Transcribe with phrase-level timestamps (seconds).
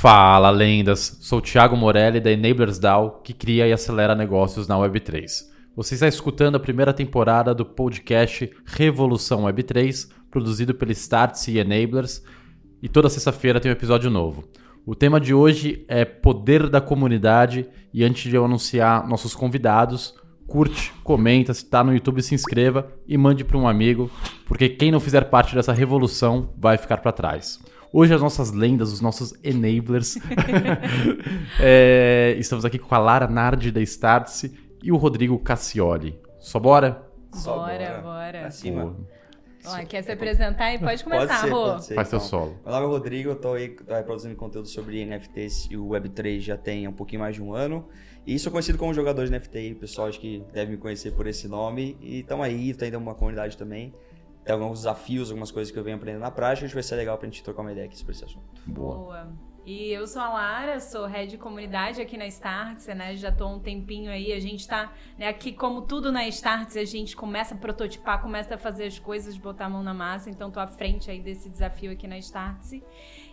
[0.00, 1.18] Fala, lendas!
[1.20, 5.44] Sou Thiago Morelli da Enablers DAO, que cria e acelera negócios na Web3.
[5.76, 12.24] Você está escutando a primeira temporada do podcast Revolução Web3, produzido pela Startse e Enablers,
[12.82, 14.48] e toda sexta-feira tem um episódio novo.
[14.86, 20.14] O tema de hoje é poder da comunidade, e antes de eu anunciar nossos convidados,
[20.46, 24.10] curte, comenta, se está no YouTube, se inscreva e mande para um amigo,
[24.46, 27.60] porque quem não fizer parte dessa revolução vai ficar para trás.
[27.92, 30.16] Hoje as nossas lendas, os nossos enablers.
[31.60, 36.16] é, estamos aqui com a Lara Nardi da Startse e o Rodrigo Cassioli.
[36.38, 37.04] Só bora?
[37.32, 38.46] Só bora, bora.
[38.46, 38.96] Acima.
[39.66, 41.64] Ó, quer se apresentar e pode começar, pode ser, Rô.
[41.64, 42.20] pode ser, Faz então.
[42.20, 42.60] teu solo.
[42.64, 45.88] Meu nome é Rodrigo, eu tô aí, tô aí produzindo conteúdo sobre NFTs e o
[45.88, 47.86] Web3 já tem um pouquinho mais de um ano.
[48.24, 51.26] E sou conhecido como jogador de NFT, o pessoal acho que deve me conhecer por
[51.26, 51.98] esse nome.
[52.00, 53.92] E estamos aí, tem ainda uma comunidade também.
[54.50, 56.96] Tem alguns desafios, algumas coisas que eu venho aprendendo na prática, acho que vai ser
[56.96, 58.44] legal pra gente trocar uma ideia aqui sobre esse assunto.
[58.66, 58.96] Boa.
[58.96, 59.32] Boa.
[59.64, 63.14] E eu sou a Lara, sou head de comunidade aqui na Startse, né?
[63.14, 66.80] Já tô há um tempinho aí, a gente tá né, aqui como tudo na Startse,
[66.80, 70.28] a gente começa a prototipar, começa a fazer as coisas, botar a mão na massa,
[70.28, 72.82] então tô à frente aí desse desafio aqui na Startse.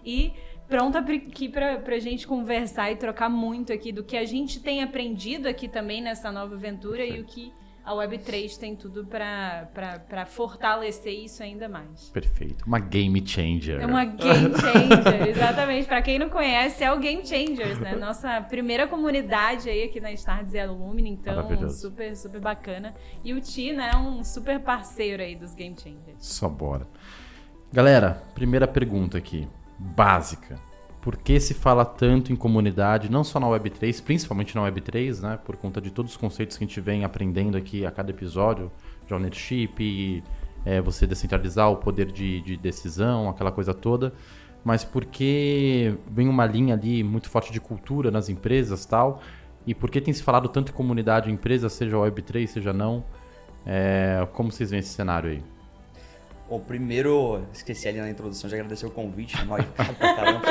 [0.06, 0.34] E
[0.68, 4.84] pronta aqui pra, pra gente conversar e trocar muito aqui do que a gente tem
[4.84, 7.52] aprendido aqui também nessa nova aventura e o que
[7.88, 12.10] a Web3 tem tudo pra fortalecer isso ainda mais.
[12.10, 12.66] Perfeito.
[12.68, 13.80] Uma game changer.
[13.82, 15.88] É uma game changer, exatamente.
[15.88, 17.96] Pra quem não conhece, é o Game Changers, né?
[17.98, 21.80] Nossa primeira comunidade aí aqui na Stars é Alumni, então Maravilhoso.
[21.80, 22.94] super, super bacana.
[23.24, 26.18] E o Tina é um super parceiro aí dos Game Changers.
[26.20, 26.86] Só bora.
[27.72, 29.48] Galera, primeira pergunta aqui,
[29.80, 30.60] básica.
[31.08, 35.40] Por que se fala tanto em comunidade, não só na Web3, principalmente na Web3, né?
[35.42, 38.70] Por conta de todos os conceitos que a gente vem aprendendo aqui a cada episódio,
[39.08, 40.22] de ownership,
[40.66, 44.14] é, você descentralizar o poder de, de decisão, aquela coisa toda.
[44.66, 49.22] Mas porque vem uma linha ali muito forte de cultura nas empresas tal.
[49.66, 53.06] E por que tem se falado tanto em comunidade em empresas, seja Web3, seja não?
[53.66, 55.57] É, como vocês veem esse cenário aí?
[56.50, 60.42] Bom, primeiro, esqueci ali na introdução de agradecer o convite, mal educado pra caramba.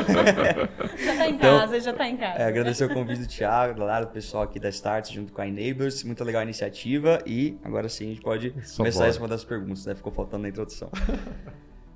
[0.99, 2.39] Já tá em Então, casa, já tá em casa.
[2.39, 5.41] É, agradecer o convite do Thiago, da Lara, do pessoal aqui da Starts, junto com
[5.41, 6.05] a Enablers.
[6.05, 7.21] Muito legal a iniciativa.
[7.25, 9.09] E agora sim a gente pode Só começar bora.
[9.09, 9.95] a responder as perguntas, né?
[9.95, 10.91] Ficou faltando na introdução.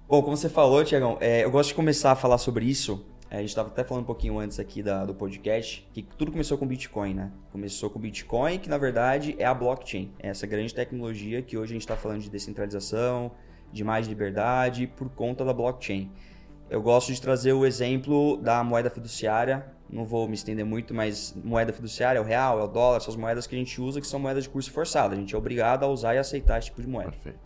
[0.08, 3.04] Bom, como você falou, Tiagão, é, eu gosto de começar a falar sobre isso.
[3.30, 6.32] É, a gente estava até falando um pouquinho antes aqui da- do podcast, que tudo
[6.32, 7.30] começou com Bitcoin, né?
[7.52, 10.10] Começou com Bitcoin, que na verdade é a blockchain.
[10.18, 13.30] É essa grande tecnologia que hoje a gente está falando de descentralização,
[13.72, 16.10] de mais liberdade, por conta da blockchain.
[16.68, 19.66] Eu gosto de trazer o exemplo da moeda fiduciária.
[19.88, 23.10] Não vou me estender muito, mas moeda fiduciária é o real, é o dólar, são
[23.12, 25.14] as moedas que a gente usa que são moedas de curso forçado.
[25.14, 27.10] A gente é obrigado a usar e aceitar esse tipo de moeda.
[27.10, 27.38] Perfeito.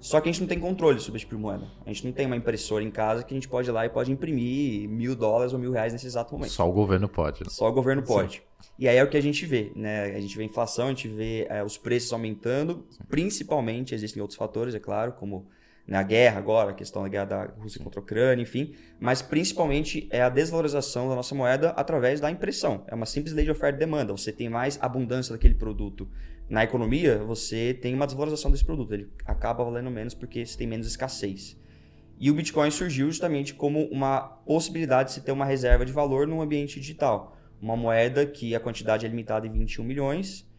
[0.00, 1.64] Só que a gente não tem controle sobre esse tipo de moeda.
[1.86, 3.88] A gente não tem uma impressora em casa que a gente pode ir lá e
[3.88, 6.50] pode imprimir mil dólares ou mil reais nesse exato momento.
[6.50, 7.44] Só o governo pode.
[7.44, 7.50] né?
[7.50, 8.42] Só o governo pode.
[8.78, 10.06] E aí é o que a gente vê, né?
[10.06, 12.84] A gente vê inflação, a gente vê é, os preços aumentando.
[13.08, 15.46] Principalmente, existem outros fatores, é claro, como
[15.92, 18.74] na guerra agora, a questão da guerra da Rússia contra a Ucrânia, enfim.
[18.98, 22.82] Mas principalmente é a desvalorização da nossa moeda através da impressão.
[22.88, 24.10] É uma simples lei de oferta e demanda.
[24.10, 26.08] Você tem mais abundância daquele produto
[26.48, 28.94] na economia, você tem uma desvalorização desse produto.
[28.94, 31.60] Ele acaba valendo menos porque você tem menos escassez.
[32.18, 36.26] E o Bitcoin surgiu justamente como uma possibilidade de se ter uma reserva de valor
[36.26, 37.36] num ambiente digital.
[37.60, 40.50] Uma moeda que a quantidade é limitada em 21 milhões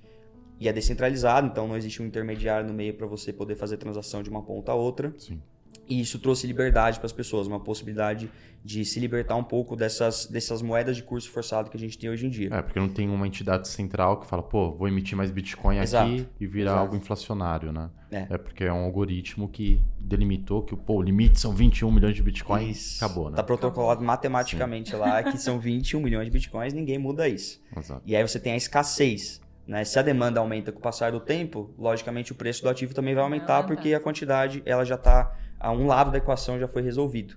[0.63, 4.23] e é descentralizada, então não existe um intermediário no meio para você poder fazer transação
[4.23, 5.13] de uma ponta a outra.
[5.17, 5.41] Sim.
[5.89, 8.31] E isso trouxe liberdade para as pessoas, uma possibilidade
[8.63, 12.09] de se libertar um pouco dessas, dessas moedas de curso forçado que a gente tem
[12.09, 12.47] hoje em dia.
[12.53, 16.09] É, porque não tem uma entidade central que fala, pô, vou emitir mais Bitcoin Exato.
[16.09, 16.79] aqui e vira Exato.
[16.79, 17.89] algo inflacionário, né?
[18.09, 18.37] É.
[18.37, 22.69] porque é um algoritmo que delimitou que pô, o limite são 21 milhões de Bitcoin
[22.69, 23.03] Isso.
[23.03, 23.35] acabou, né?
[23.35, 27.59] Tá protocolado matematicamente lá que são 21 milhões de bitcoins, ninguém muda isso.
[27.75, 28.03] Exato.
[28.05, 29.41] E aí você tem a escassez.
[29.67, 29.83] Né?
[29.83, 33.15] Se a demanda aumenta com o passar do tempo, logicamente o preço do ativo também
[33.15, 33.67] vai aumentar, aumentar.
[33.67, 37.35] porque a quantidade ela já está a um lado da equação já foi resolvido.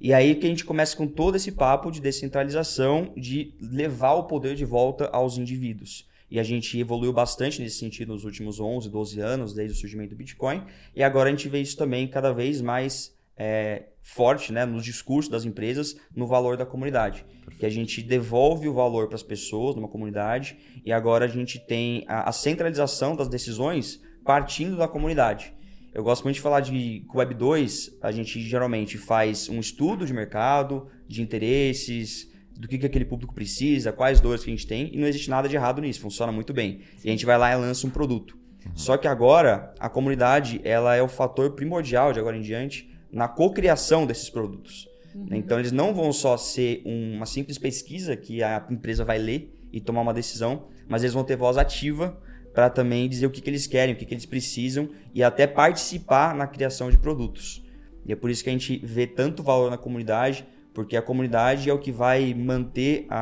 [0.00, 4.24] E aí que a gente começa com todo esse papo de descentralização, de levar o
[4.24, 6.08] poder de volta aos indivíduos.
[6.30, 10.10] E a gente evoluiu bastante nesse sentido nos últimos 11, 12 anos, desde o surgimento
[10.10, 10.64] do Bitcoin.
[10.94, 15.30] E agora a gente vê isso também cada vez mais é, forte né, nos discursos
[15.30, 17.24] das empresas, no valor da comunidade.
[17.58, 21.58] Que a gente devolve o valor para as pessoas numa comunidade e agora a gente
[21.58, 25.54] tem a, a centralização das decisões partindo da comunidade.
[25.92, 29.60] Eu gosto muito de falar de que o Web 2, a gente geralmente faz um
[29.60, 34.52] estudo de mercado, de interesses, do que, que aquele público precisa, quais dores que a
[34.52, 36.80] gente tem, e não existe nada de errado nisso, funciona muito bem.
[37.04, 38.36] E a gente vai lá e lança um produto.
[38.74, 43.28] Só que agora, a comunidade ela é o fator primordial de agora em diante na
[43.28, 44.88] cocriação desses produtos.
[45.14, 45.28] Uhum.
[45.32, 49.80] Então eles não vão só ser uma simples pesquisa que a empresa vai ler e
[49.80, 52.20] tomar uma decisão, mas eles vão ter voz ativa
[52.52, 55.46] para também dizer o que, que eles querem, o que, que eles precisam e até
[55.46, 57.64] participar na criação de produtos.
[58.04, 61.70] E é por isso que a gente vê tanto valor na comunidade, porque a comunidade
[61.70, 63.18] é o que vai manter a,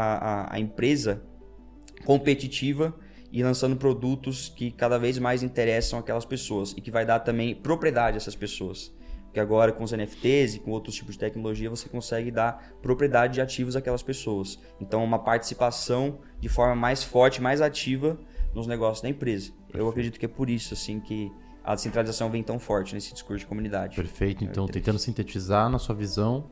[0.52, 1.22] a, a empresa
[2.04, 2.94] competitiva
[3.30, 7.54] e lançando produtos que cada vez mais interessam aquelas pessoas e que vai dar também
[7.54, 8.92] propriedade a essas pessoas.
[9.32, 13.32] Porque agora com os NFTs e com outros tipos de tecnologia você consegue dar propriedade
[13.32, 14.58] de ativos àquelas pessoas.
[14.78, 18.20] Então uma participação de forma mais forte, mais ativa
[18.54, 19.52] nos negócios da empresa.
[19.52, 19.78] Perfeito.
[19.78, 21.32] Eu acredito que é por isso assim que
[21.64, 23.96] a descentralização vem tão forte nesse discurso de comunidade.
[23.96, 24.44] Perfeito.
[24.44, 26.50] Então, é tentando sintetizar na sua visão,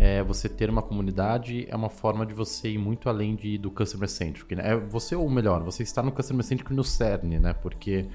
[0.00, 3.70] é, você ter uma comunidade é uma forma de você ir muito além de, do
[3.70, 4.54] customer centric.
[4.54, 4.70] Né?
[4.70, 7.52] É você ou melhor, você está no customer centric no cerne, né?
[7.52, 8.06] Porque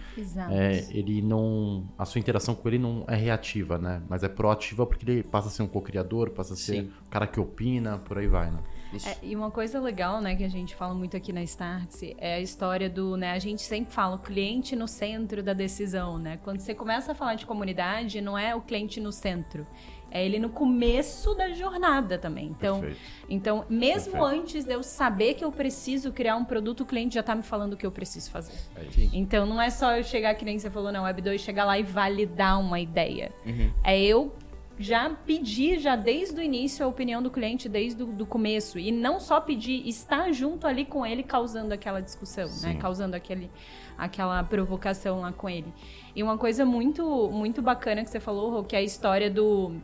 [0.50, 4.02] é, ele não, a sua interação com ele não é reativa, né?
[4.10, 6.92] Mas é proativa porque ele passa a ser um co-criador, passa a ser Sim.
[7.06, 8.60] o cara que opina, por aí vai, né?
[9.06, 12.36] É, e uma coisa legal, né, que a gente fala muito aqui na Startse é
[12.36, 16.40] a história do, né, a gente sempre fala o cliente no centro da decisão, né?
[16.44, 19.68] Quando você começa a falar de comunidade, não é o cliente no centro
[20.16, 22.46] é ele no começo da jornada também.
[22.46, 22.86] Então,
[23.30, 24.42] então mesmo Perfeito.
[24.42, 27.44] antes de eu saber que eu preciso criar um produto, o cliente já está me
[27.44, 28.54] falando o que eu preciso fazer.
[28.78, 31.66] É então, não é só eu chegar, que nem você falou na Web 2, chegar
[31.66, 33.30] lá e validar uma ideia.
[33.46, 33.70] Uhum.
[33.84, 34.34] É eu
[34.80, 38.80] já pedir, já desde o início, a opinião do cliente, desde o do começo.
[38.80, 42.52] E não só pedir, estar junto ali com ele, causando aquela discussão, né?
[42.52, 42.68] Sim.
[42.68, 42.76] né?
[42.76, 43.52] Causando aquele,
[43.98, 45.74] aquela provocação lá com ele.
[46.16, 49.76] E uma coisa muito, muito bacana que você falou, que é a história do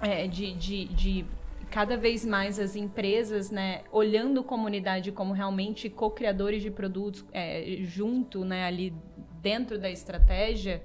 [0.00, 1.24] é, de, de, de
[1.70, 8.44] cada vez mais as empresas, né, olhando comunidade como realmente co-criadores de produtos é, junto,
[8.44, 8.94] né, ali
[9.42, 10.82] dentro da estratégia,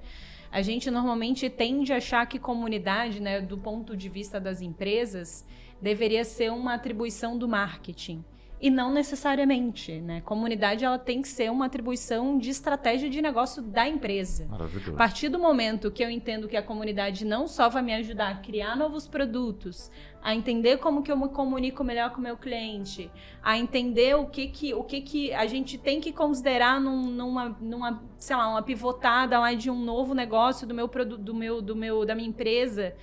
[0.50, 5.46] a gente normalmente tende a achar que comunidade, né, do ponto de vista das empresas,
[5.80, 8.24] deveria ser uma atribuição do marketing
[8.62, 10.20] e não necessariamente, né?
[10.20, 14.46] Comunidade ela tem que ser uma atribuição de estratégia de negócio da empresa.
[14.46, 14.94] Maravilhoso.
[14.94, 18.28] A partir do momento que eu entendo que a comunidade não só vai me ajudar
[18.28, 19.90] a criar novos produtos,
[20.22, 23.10] a entender como que eu me comunico melhor com o meu cliente,
[23.42, 27.48] a entender o que que, o que, que a gente tem que considerar num, numa,
[27.60, 31.60] numa, sei lá, uma pivotada lá de um novo negócio do meu produto, do meu,
[31.60, 32.94] do meu, da minha empresa.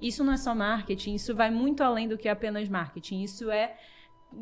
[0.00, 3.22] Isso não é só marketing, isso vai muito além do que apenas marketing.
[3.22, 3.74] Isso é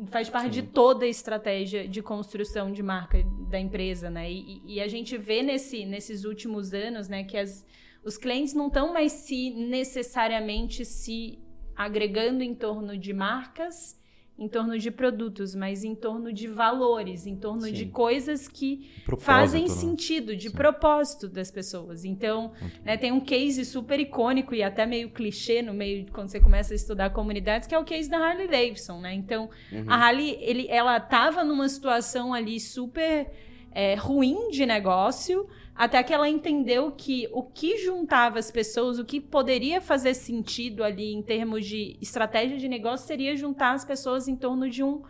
[0.07, 0.61] faz parte Sim.
[0.61, 4.31] de toda a estratégia de construção de marca da empresa, né?
[4.31, 7.65] E, e a gente vê nesse, nesses últimos anos, né, que as,
[8.03, 11.39] os clientes não estão mais se necessariamente se
[11.75, 13.97] agregando em torno de marcas
[14.37, 17.73] em torno de produtos, mas em torno de valores, em torno Sim.
[17.73, 19.69] de coisas que propósito, fazem né?
[19.69, 20.55] sentido, de Sim.
[20.55, 22.05] propósito das pessoas.
[22.05, 22.51] Então,
[22.83, 26.73] né, tem um case super icônico e até meio clichê no meio quando você começa
[26.73, 29.13] a estudar comunidades, que é o case da Harley Davidson, né?
[29.13, 29.85] Então, uhum.
[29.87, 33.31] a Harley, ele, ela estava numa situação ali super
[33.71, 39.05] é, ruim de negócio, até que ela entendeu que o que juntava as pessoas, o
[39.05, 44.27] que poderia fazer sentido ali em termos de estratégia de negócio, seria juntar as pessoas
[44.27, 45.03] em torno de um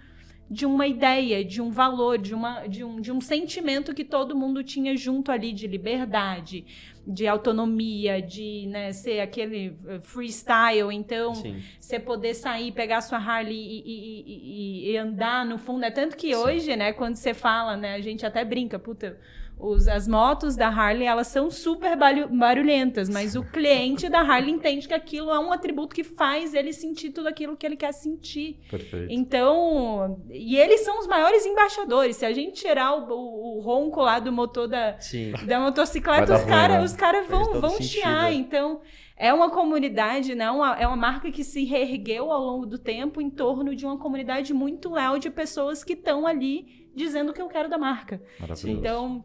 [0.50, 4.34] de uma ideia, de um valor, de, uma, de, um, de um sentimento que todo
[4.34, 6.66] mundo tinha junto ali de liberdade,
[7.06, 10.90] de autonomia, de né, ser aquele eh, freestyle.
[10.94, 11.62] Então, Sim.
[11.78, 15.84] você poder sair, pegar sua Harley e, e, e, e, andar no fundo.
[15.84, 16.36] É tanto que Sim.
[16.36, 19.20] hoje, né, quando você fala, né, a gente até brinca, puta
[19.60, 21.98] os, as motos da Harley, elas são super
[22.30, 26.72] barulhentas, mas o cliente da Harley entende que aquilo é um atributo que faz ele
[26.72, 28.60] sentir tudo aquilo que ele quer sentir.
[28.70, 29.12] Perfeito.
[29.12, 32.18] Então, e eles são os maiores embaixadores.
[32.18, 34.98] Se a gente tirar o, o, o ronco lá do motor da,
[35.46, 38.32] da motocicleta, os caras os cara vão, vão chiar.
[38.32, 38.82] Então,
[39.16, 40.52] é uma comunidade, né?
[40.52, 43.98] Uma, é uma marca que se reergueu ao longo do tempo em torno de uma
[43.98, 48.22] comunidade muito leal de pessoas que estão ali dizendo o que eu quero da marca.
[48.66, 49.24] Então,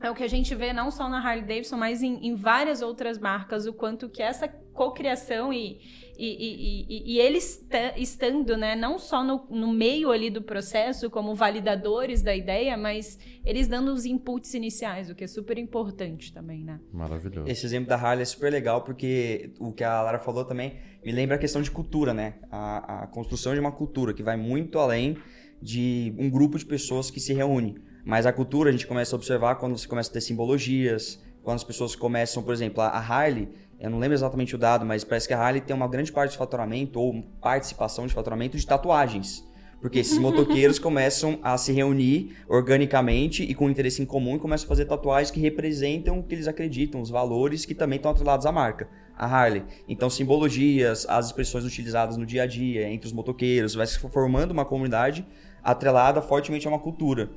[0.00, 2.80] é o que a gente vê não só na Harley Davidson, mas em, em várias
[2.80, 5.78] outras marcas, o quanto que essa cocriação e,
[6.18, 11.10] e, e, e, e eles estando, né, não só no, no meio ali do processo,
[11.10, 16.32] como validadores da ideia, mas eles dando os inputs iniciais, o que é super importante
[16.32, 16.80] também, né?
[16.90, 17.50] Maravilhoso.
[17.50, 21.12] Esse exemplo da Harley é super legal, porque o que a Lara falou também me
[21.12, 22.36] lembra a questão de cultura, né?
[22.50, 25.18] A, a construção de uma cultura que vai muito além
[25.60, 29.16] de um grupo de pessoas que se reúne mas a cultura a gente começa a
[29.16, 33.48] observar quando você começa a ter simbologias, quando as pessoas começam, por exemplo, a Harley,
[33.80, 36.32] eu não lembro exatamente o dado, mas parece que a Harley tem uma grande parte
[36.32, 39.42] de faturamento ou participação de faturamento de tatuagens.
[39.80, 44.66] Porque esses motoqueiros começam a se reunir organicamente e com interesse em comum e começam
[44.66, 48.44] a fazer tatuagens que representam o que eles acreditam, os valores que também estão atrelados
[48.44, 49.64] à marca, a Harley.
[49.88, 54.50] Então, simbologias, as expressões utilizadas no dia a dia entre os motoqueiros, vai se formando
[54.50, 55.26] uma comunidade
[55.64, 57.30] atrelada fortemente a uma cultura.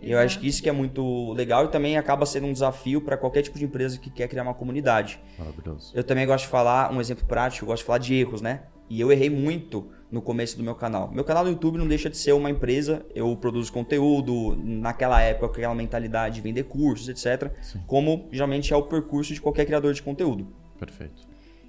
[0.00, 3.00] E eu acho que isso que é muito legal e também acaba sendo um desafio
[3.00, 5.20] para qualquer tipo de empresa que quer criar uma comunidade.
[5.38, 5.92] Maravilhoso.
[5.94, 8.62] Eu também gosto de falar, um exemplo prático, eu gosto de falar de erros, né?
[8.88, 11.10] E eu errei muito no começo do meu canal.
[11.12, 15.48] Meu canal no YouTube não deixa de ser uma empresa, eu produzo conteúdo, naquela época,
[15.48, 17.52] com aquela mentalidade de vender cursos, etc.
[17.62, 17.80] Sim.
[17.86, 20.48] Como geralmente é o percurso de qualquer criador de conteúdo.
[20.78, 21.28] Perfeito.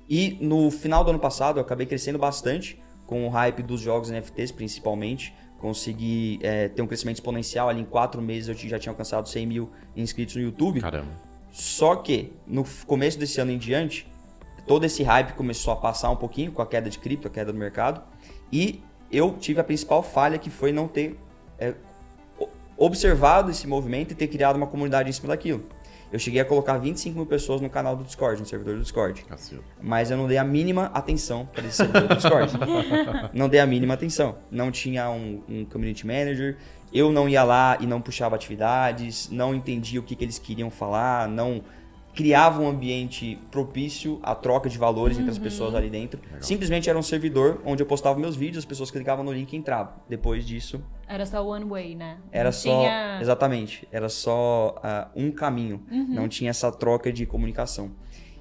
[0.10, 4.10] E no final do ano passado eu acabei crescendo bastante, com o hype dos jogos
[4.10, 5.34] NFTs principalmente.
[5.62, 9.46] Consegui é, ter um crescimento exponencial, ali em quatro meses eu já tinha alcançado 100
[9.46, 10.82] mil inscritos no YouTube.
[10.82, 11.12] Caramba.
[11.52, 14.08] Só que no começo desse ano em diante,
[14.66, 17.54] todo esse hype começou a passar um pouquinho com a queda de cripto, a queda
[17.54, 18.02] do mercado.
[18.52, 21.20] E eu tive a principal falha que foi não ter
[21.60, 21.76] é,
[22.76, 25.64] observado esse movimento e ter criado uma comunidade em cima daquilo.
[26.12, 29.24] Eu cheguei a colocar 25 mil pessoas no canal do Discord, no servidor do Discord.
[29.24, 29.64] Cacilda.
[29.82, 32.54] Mas eu não dei a mínima atenção para esse servidor do Discord.
[33.34, 34.38] não dei a mínima atenção.
[34.52, 36.58] Não tinha um, um community manager.
[36.94, 39.30] Eu não ia lá e não puxava atividades.
[39.30, 41.30] Não entendia o que, que eles queriam falar.
[41.30, 41.64] Não
[42.14, 46.20] criava um ambiente propício à troca de valores entre as pessoas ali dentro.
[46.40, 49.56] Simplesmente era um servidor onde eu postava meus vídeos, as pessoas clicavam no link e
[49.58, 49.94] entravam.
[50.10, 52.18] Depois disso, Era só one way, né?
[52.32, 52.80] era Não só.
[52.80, 53.88] tinha- Exatamente.
[53.92, 55.84] Era só ah, um caminho.
[55.90, 57.92] Não tinha essa troca de comunicação.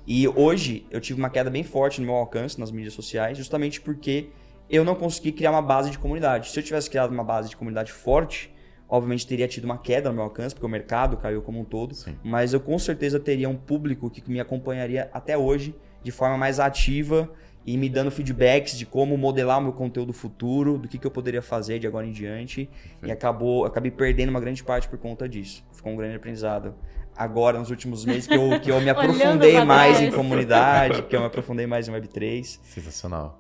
[0.07, 3.81] E hoje eu tive uma queda bem forte no meu alcance nas mídias sociais, justamente
[3.81, 4.31] porque
[4.69, 6.49] eu não consegui criar uma base de comunidade.
[6.51, 8.53] Se eu tivesse criado uma base de comunidade forte,
[8.91, 11.95] obviamente teria tido uma queda no meu alcance, porque o mercado caiu como um todo.
[11.95, 12.17] Sim.
[12.25, 16.59] Mas eu com certeza teria um público que me acompanharia até hoje de forma mais
[16.59, 17.31] ativa
[17.65, 21.11] e me dando feedbacks de como modelar o meu conteúdo futuro, do que, que eu
[21.11, 22.69] poderia fazer de agora em diante.
[23.03, 25.65] E acabou, acabei perdendo uma grande parte por conta disso.
[25.73, 26.75] Ficou um grande aprendizado.
[27.17, 31.21] Agora, nos últimos meses, que eu, que eu me aprofundei mais em comunidade, que eu
[31.21, 32.59] me aprofundei mais em Web3.
[32.63, 33.39] Sensacional.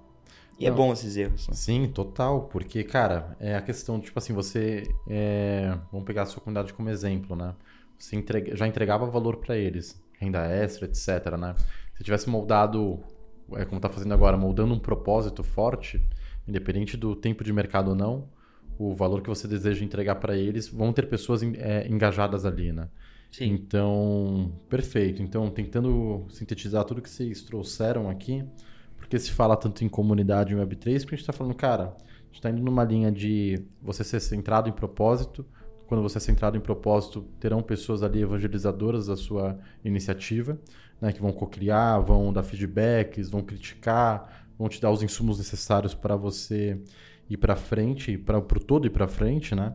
[0.61, 1.49] E é bom esses erros.
[1.52, 2.43] Sim, total.
[2.49, 4.85] Porque, cara, é a questão, tipo assim, você.
[5.09, 7.55] é, Vamos pegar a sua comunidade como exemplo, né?
[7.99, 11.55] Você entrega- já entregava valor pra eles, renda extra, etc, né?
[11.95, 13.00] Se tivesse moldado,
[13.52, 16.00] é, como tá fazendo agora, moldando um propósito forte,
[16.47, 18.29] independente do tempo de mercado ou não,
[18.79, 22.88] o valor que você deseja entregar pra eles, vão ter pessoas é, engajadas ali, né?
[23.31, 23.52] Sim.
[23.52, 25.23] Então, perfeito.
[25.23, 28.45] Então, tentando sintetizar tudo que vocês trouxeram aqui,
[29.11, 32.25] porque se fala tanto em comunidade em Web3, porque a gente está falando, cara, a
[32.26, 35.45] gente está indo numa linha de você ser centrado em propósito.
[35.88, 40.57] Quando você é centrado em propósito, terão pessoas ali evangelizadoras da sua iniciativa,
[41.00, 45.93] né, que vão co-criar, vão dar feedbacks, vão criticar, vão te dar os insumos necessários
[45.93, 46.81] para você
[47.29, 49.75] ir para frente, para o todo ir para frente, né?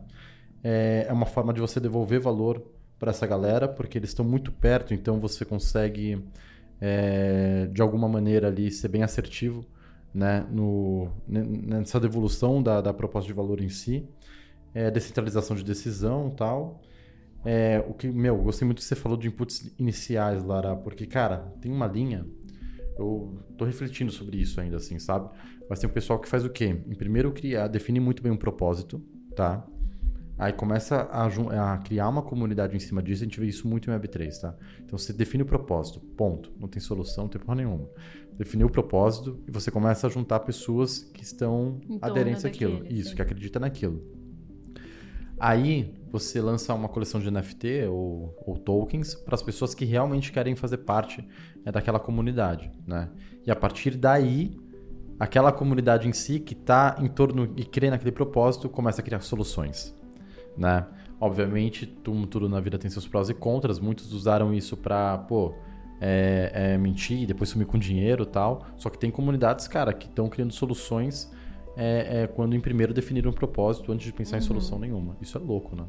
[0.64, 2.62] É, é uma forma de você devolver valor
[2.98, 6.24] para essa galera, porque eles estão muito perto, então você consegue,
[6.80, 9.64] é, de alguma maneira ali, ser bem assertivo
[10.14, 14.08] né, no, ne- nessa devolução da, da proposta de valor em si,
[14.74, 16.80] é, descentralização de decisão tal.
[17.44, 21.52] É, o que, meu, gostei muito que você falou de inputs iniciais, Lara, porque, cara,
[21.60, 22.26] tem uma linha,
[22.98, 25.30] eu tô refletindo sobre isso ainda, assim, sabe?
[25.68, 26.64] Mas tem um pessoal que faz o quê?
[26.64, 29.02] Em primeiro, criar, define muito bem um propósito,
[29.34, 29.66] tá?
[30.38, 33.90] Aí começa a, a criar uma comunidade em cima disso, a gente vê isso muito
[33.90, 34.54] em Web3, tá?
[34.84, 36.52] Então você define o propósito, ponto.
[36.60, 37.88] Não tem solução, não tem porra nenhuma.
[38.36, 42.80] Definiu o propósito e você começa a juntar pessoas que estão aderentes àquilo.
[42.80, 43.16] daquele, Isso, sim.
[43.16, 44.02] que acredita naquilo.
[45.38, 50.32] Aí você lança uma coleção de NFT ou, ou tokens para as pessoas que realmente
[50.32, 51.26] querem fazer parte
[51.64, 53.10] né, daquela comunidade, né?
[53.46, 54.56] E a partir daí,
[55.18, 59.20] aquela comunidade em si que está em torno e crê naquele propósito começa a criar
[59.20, 59.94] soluções,
[60.56, 60.86] né?
[61.20, 63.78] Obviamente, tudo, tudo na vida tem seus prós e contras.
[63.78, 65.54] Muitos usaram isso para, pô,
[66.00, 68.66] é, é, mentir, depois sumir com dinheiro e tal.
[68.76, 71.30] Só que tem comunidades, cara, que estão criando soluções
[71.76, 75.16] é, é, quando em primeiro definiram um propósito antes de pensar em solução nenhuma.
[75.20, 75.84] Isso é louco, né?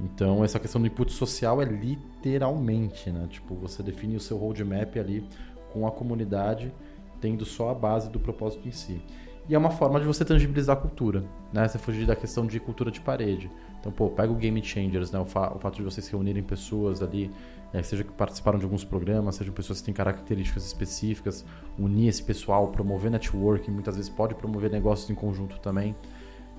[0.00, 3.26] Então, essa questão do input social é literalmente, né?
[3.30, 5.24] Tipo, você define o seu roadmap ali
[5.72, 6.72] com a comunidade,
[7.20, 9.00] tendo só a base do propósito em si.
[9.48, 11.22] E é uma forma de você tangibilizar a cultura,
[11.52, 11.68] né?
[11.68, 13.50] Você fugir da questão de cultura de parede.
[13.78, 15.18] Então, pô, pega o Game Changers, né?
[15.20, 17.30] O, fa- o fato de vocês reunirem pessoas ali,
[17.70, 21.44] é, seja que participaram de alguns programas, sejam pessoas que têm características específicas,
[21.78, 25.94] unir esse pessoal, promover networking, muitas vezes pode promover negócios em conjunto também.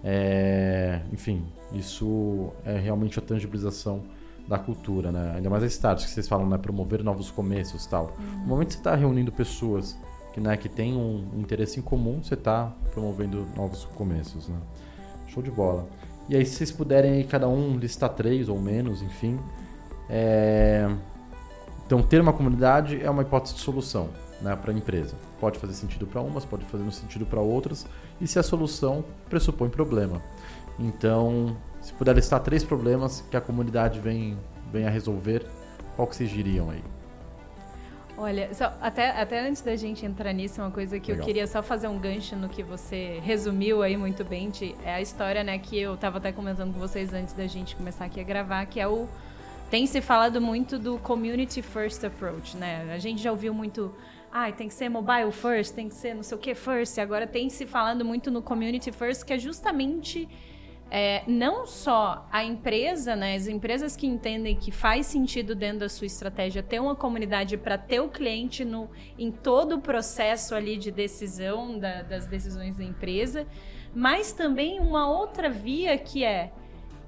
[0.03, 4.03] É, enfim, isso é realmente a tangibilização
[4.47, 5.33] da cultura, né?
[5.37, 6.59] Ainda mais a startups que vocês falam, né?
[6.59, 8.13] Promover novos começos e tal.
[8.41, 9.97] No momento que você está reunindo pessoas
[10.35, 14.57] que, né, que têm um, interesse em comum, você está promovendo novos começos, né?
[15.27, 15.87] Show de bola.
[16.27, 19.39] E aí, se vocês puderem cada um listar três ou menos, enfim.
[20.09, 20.93] É...
[21.85, 24.09] Então, ter uma comunidade é uma hipótese de solução
[24.41, 25.15] né, para a empresa.
[25.39, 27.87] Pode fazer sentido para umas, pode fazer sentido para outras.
[28.19, 30.21] E se a solução pressupõe problema.
[30.77, 34.37] Então, se puder listar três problemas que a comunidade vem,
[34.69, 35.45] vem a resolver,
[35.95, 36.83] qual que vocês diriam aí?
[38.17, 41.23] Olha, só, até, até antes da gente entrar nisso, uma coisa que Legal.
[41.23, 44.51] eu queria só fazer um gancho no que você resumiu aí muito bem,
[44.83, 48.05] é a história, né, que eu estava até comentando com vocês antes da gente começar
[48.05, 49.07] aqui a gravar, que é o
[49.69, 52.87] tem se falado muito do community first approach, né?
[52.93, 53.93] A gente já ouviu muito,
[54.31, 57.01] ah, tem que ser mobile first, tem que ser não sei o que first, e
[57.01, 60.29] agora tem se falando muito no community first, que é justamente
[60.89, 65.89] é, não só a empresa, né, as empresas que entendem que faz sentido dentro da
[65.89, 70.77] sua estratégia ter uma comunidade para ter o cliente no, em todo o processo ali
[70.77, 73.47] de decisão da, das decisões da empresa,
[73.93, 76.51] mas também uma outra via que é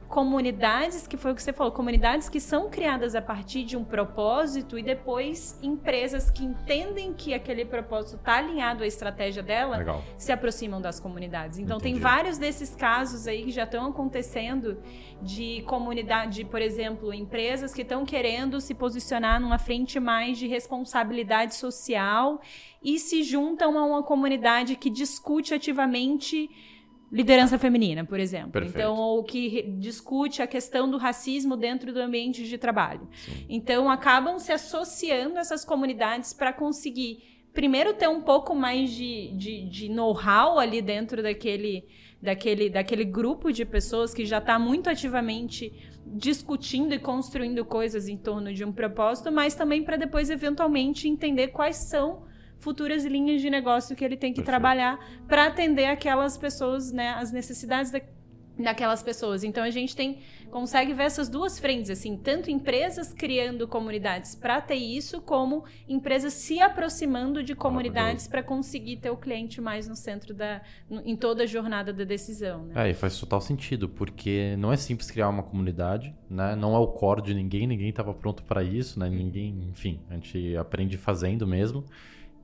[0.07, 3.83] comunidades, que foi o que você falou, comunidades que são criadas a partir de um
[3.83, 10.03] propósito e depois empresas que entendem que aquele propósito está alinhado à estratégia dela Legal.
[10.17, 11.59] se aproximam das comunidades.
[11.59, 11.95] Então Entendi.
[11.95, 14.77] tem vários desses casos aí que já estão acontecendo
[15.21, 21.55] de comunidade, por exemplo, empresas que estão querendo se posicionar numa frente mais de responsabilidade
[21.55, 22.39] social
[22.81, 26.49] e se juntam a uma comunidade que discute ativamente
[27.11, 28.51] liderança feminina, por exemplo.
[28.51, 28.77] Perfeito.
[28.77, 33.07] Então, ou que discute a questão do racismo dentro do ambiente de trabalho.
[33.13, 33.45] Sim.
[33.49, 37.23] Então, acabam se associando essas comunidades para conseguir,
[37.53, 41.85] primeiro, ter um pouco mais de, de, de know-how ali dentro daquele,
[42.21, 45.71] daquele, daquele grupo de pessoas que já está muito ativamente
[46.05, 51.49] discutindo e construindo coisas em torno de um propósito, mas também para depois, eventualmente, entender
[51.49, 52.27] quais são
[52.59, 54.59] futuras linhas de negócio que ele tem que Perfeito.
[54.59, 58.01] trabalhar para atender aquelas pessoas, né, as necessidades da,
[58.57, 59.43] daquelas pessoas.
[59.43, 64.61] Então a gente tem consegue ver essas duas frentes assim, tanto empresas criando comunidades para
[64.61, 69.95] ter isso, como empresas se aproximando de comunidades para conseguir ter o cliente mais no
[69.95, 72.65] centro da no, em toda a jornada da decisão.
[72.65, 72.87] Né?
[72.87, 76.55] É, e faz total sentido, porque não é simples criar uma comunidade, né?
[76.55, 79.09] Não é o core de ninguém, ninguém estava pronto para isso, né?
[79.09, 81.83] Ninguém, enfim, a gente aprende fazendo mesmo.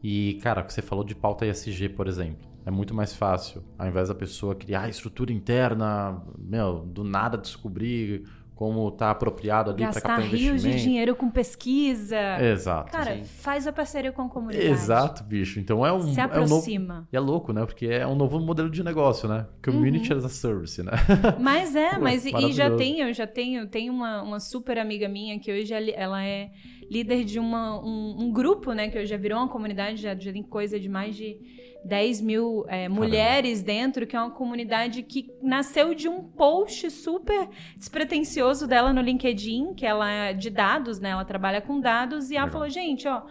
[0.03, 2.51] E, cara, você falou de pauta ESG, por exemplo.
[2.65, 8.25] É muito mais fácil, ao invés da pessoa criar estrutura interna, meu, do nada descobrir
[8.55, 12.17] como tá apropriado ali para captar rios de dinheiro com pesquisa.
[12.39, 12.91] Exato.
[12.91, 13.23] Cara, sim.
[13.23, 14.65] faz a parceria com a comunidade.
[14.65, 15.59] Exato, bicho.
[15.59, 16.93] Então é um se aproxima.
[16.93, 17.65] É um novo, e é louco, né?
[17.65, 19.47] Porque é um novo modelo de negócio, né?
[19.63, 20.19] Community uhum.
[20.19, 20.91] as a service, né?
[21.39, 25.51] Mas é, mas e já tenho, já tenho, tenho uma, uma super amiga minha que
[25.51, 26.51] hoje ela é
[26.93, 28.89] líder de uma, um, um grupo, né?
[28.89, 31.37] Que já virou uma comunidade, já, já tem coisa de mais de
[31.83, 37.49] 10 mil é, mulheres dentro, que é uma comunidade que nasceu de um post super
[37.75, 41.09] despretensioso dela no LinkedIn, que ela é de dados, né?
[41.09, 42.53] Ela trabalha com dados, e ela Legal.
[42.53, 43.23] falou, gente, ó,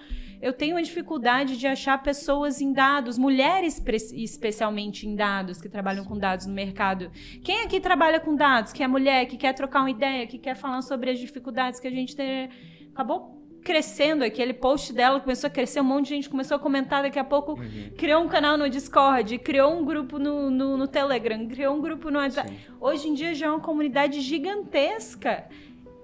[0.43, 3.81] eu tenho uma dificuldade de achar pessoas em dados, mulheres
[4.13, 7.13] especialmente em dados, que trabalham com dados no mercado.
[7.45, 10.57] Quem aqui trabalha com dados, que é mulher, que quer trocar uma ideia, que quer
[10.57, 12.51] falar sobre as dificuldades que a gente tem?
[12.93, 17.03] Acabou crescendo aquele post dela começou a crescer, um monte de gente começou a comentar,
[17.03, 17.91] daqui a pouco uhum.
[17.97, 22.11] criou um canal no Discord, criou um grupo no, no, no Telegram, criou um grupo
[22.11, 22.51] no WhatsApp.
[22.51, 22.57] Sim.
[22.81, 25.45] Hoje em dia já é uma comunidade gigantesca.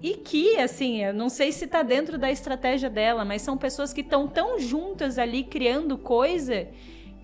[0.00, 3.92] E que, assim, eu não sei se está dentro da estratégia dela, mas são pessoas
[3.92, 6.68] que estão tão juntas ali criando coisa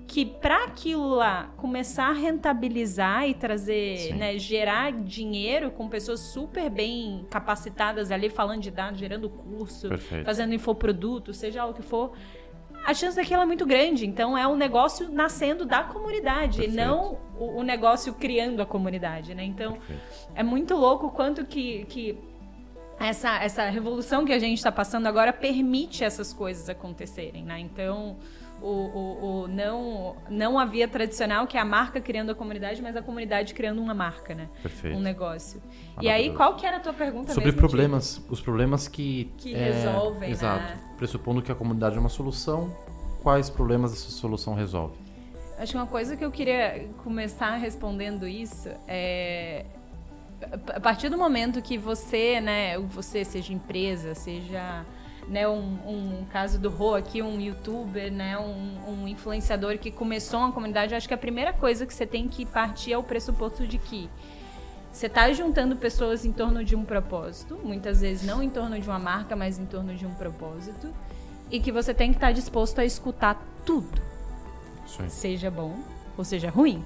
[0.06, 6.68] que para aquilo lá começar a rentabilizar e trazer, né, gerar dinheiro com pessoas super
[6.70, 10.24] bem capacitadas ali falando de dados, gerando curso, Perfeito.
[10.24, 12.12] fazendo infoproduto, seja o que for,
[12.84, 14.06] a chance daquilo é muito grande.
[14.06, 16.72] Então é um negócio nascendo da comunidade, Perfeito.
[16.74, 19.42] e não o, o, negócio criando a comunidade, né?
[19.44, 20.02] Então Perfeito.
[20.34, 22.18] é muito louco o quanto que, que
[23.00, 27.58] essa, essa revolução que a gente está passando agora permite essas coisas acontecerem, né?
[27.58, 28.18] Então
[28.64, 32.81] o, o, o, não, não a via tradicional, que é a marca criando a comunidade,
[32.81, 34.48] mas a comunidade criando uma marca, né?
[34.62, 34.96] Perfeito.
[34.96, 35.62] Um negócio.
[36.00, 39.31] E aí, qual que era a tua pergunta Sobre mesmo, problemas, os problemas que...
[39.37, 40.62] Que é, resolvem, Exato.
[40.62, 40.81] Né?
[40.96, 42.74] Pressupondo que a comunidade é uma solução,
[43.22, 44.96] quais problemas essa solução resolve?
[45.59, 49.66] Acho que uma coisa que eu queria começar respondendo isso é
[50.74, 54.85] a partir do momento que você, né, você seja empresa, seja
[55.28, 60.40] né, um, um caso do Rô aqui, um youtuber, né, um, um influenciador que começou
[60.40, 63.66] uma comunidade, acho que a primeira coisa que você tem que partir é o pressuposto
[63.66, 64.08] de que
[64.92, 68.88] você está juntando pessoas em torno de um propósito, muitas vezes não em torno de
[68.88, 70.94] uma marca, mas em torno de um propósito,
[71.50, 74.00] e que você tem que estar tá disposto a escutar tudo,
[75.08, 75.76] seja bom
[76.16, 76.84] ou seja ruim.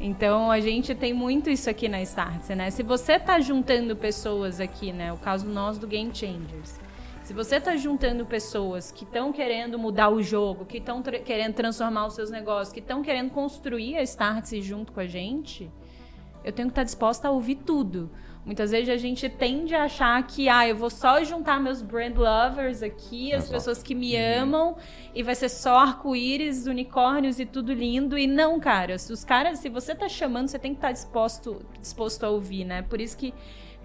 [0.00, 2.70] Então a gente tem muito isso aqui na Startse, né?
[2.70, 5.12] Se você tá juntando pessoas aqui, né?
[5.12, 6.78] O caso nós do Game Changers.
[7.28, 11.52] Se você está juntando pessoas que estão querendo mudar o jogo, que estão tra querendo
[11.52, 15.70] transformar os seus negócios, que estão querendo construir a Startse junto com a gente,
[16.42, 18.10] eu tenho que estar tá disposta a ouvir tudo.
[18.46, 22.16] Muitas vezes a gente tende a achar que, ah, eu vou só juntar meus brand
[22.16, 23.52] lovers aqui, as Exato.
[23.52, 24.42] pessoas que me uhum.
[24.44, 24.76] amam,
[25.14, 28.16] e vai ser só arco-íris, unicórnios e tudo lindo.
[28.16, 30.92] E não, cara, se os caras, se você tá chamando, você tem que estar tá
[30.94, 32.80] disposto, disposto a ouvir, né?
[32.80, 33.34] Por isso que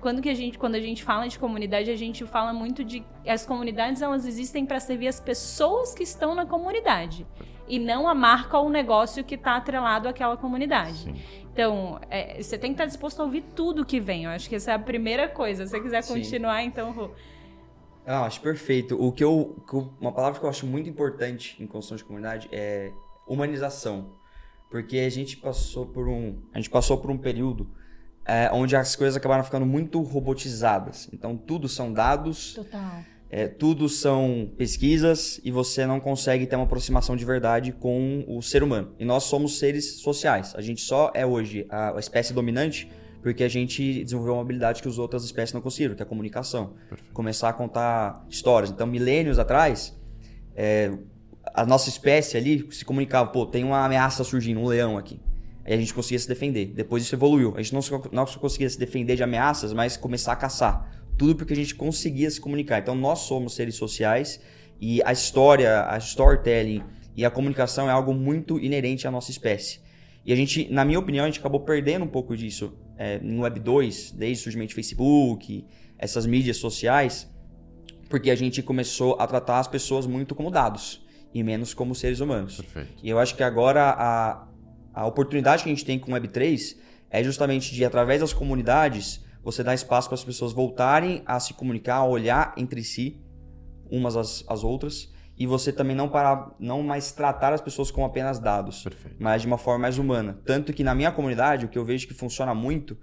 [0.03, 3.01] quando que a gente quando a gente fala de comunidade a gente fala muito de
[3.25, 7.25] as comunidades elas existem para servir as pessoas que estão na comunidade
[7.69, 11.15] e não a marca ou o negócio que está atrelado àquela comunidade Sim.
[11.53, 14.55] então é, você tem que estar disposto a ouvir tudo que vem eu acho que
[14.55, 16.67] essa é a primeira coisa se você quiser continuar Sim.
[16.67, 17.09] então Rô.
[18.05, 19.01] Ah, acho perfeito.
[19.01, 19.55] O que eu,
[20.01, 22.91] uma palavra que eu acho muito importante em construção de comunidade é
[23.25, 24.11] humanização,
[24.69, 27.65] porque a gente passou por um, a gente passou por um período
[28.25, 31.09] é, onde as coisas acabaram ficando muito robotizadas.
[31.13, 32.53] Então, tudo são dados.
[32.53, 33.03] Total.
[33.29, 38.43] É, tudo são pesquisas e você não consegue ter uma aproximação de verdade com o
[38.43, 38.93] ser humano.
[38.99, 40.53] E nós somos seres sociais.
[40.55, 42.87] A gente só é hoje a, a espécie dominante
[43.23, 46.07] porque a gente desenvolveu uma habilidade que as outras espécies não conseguiram, que é a
[46.07, 46.75] comunicação.
[46.89, 47.11] Perfeito.
[47.13, 48.69] Começar a contar histórias.
[48.69, 49.97] Então, milênios atrás,
[50.55, 50.91] é,
[51.53, 55.19] a nossa espécie ali se comunicava, pô, tem uma ameaça surgindo, um leão aqui.
[55.65, 56.67] Aí a gente conseguia se defender.
[56.67, 57.53] Depois isso evoluiu.
[57.55, 60.91] A gente não só, não só conseguia se defender de ameaças, mas começar a caçar.
[61.17, 62.79] Tudo porque a gente conseguia se comunicar.
[62.79, 64.41] Então nós somos seres sociais
[64.79, 66.83] e a história, a storytelling
[67.15, 69.79] e a comunicação é algo muito inerente à nossa espécie.
[70.25, 73.43] E a gente, na minha opinião, a gente acabou perdendo um pouco disso é, no
[73.43, 75.65] Web 2, desde o surgimento do Facebook,
[75.97, 77.29] essas mídias sociais,
[78.09, 82.19] porque a gente começou a tratar as pessoas muito como dados e menos como seres
[82.19, 82.57] humanos.
[82.57, 82.93] Perfeito.
[83.03, 84.47] E eu acho que agora a,
[84.93, 86.77] a oportunidade que a gente tem com o Web3
[87.09, 91.53] é justamente de, através das comunidades, você dar espaço para as pessoas voltarem a se
[91.53, 93.21] comunicar, a olhar entre si,
[93.89, 98.05] umas às, às outras, e você também não parar, não mais tratar as pessoas como
[98.05, 99.17] apenas dados, Perfeito.
[99.19, 100.39] mas de uma forma mais humana.
[100.45, 102.97] Tanto que na minha comunidade, o que eu vejo que funciona muito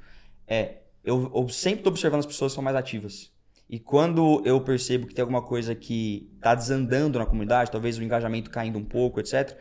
[0.46, 3.32] é eu, eu sempre estou observando as pessoas que são mais ativas.
[3.68, 8.02] E quando eu percebo que tem alguma coisa que está desandando na comunidade, talvez o
[8.02, 9.56] engajamento caindo um pouco, etc.,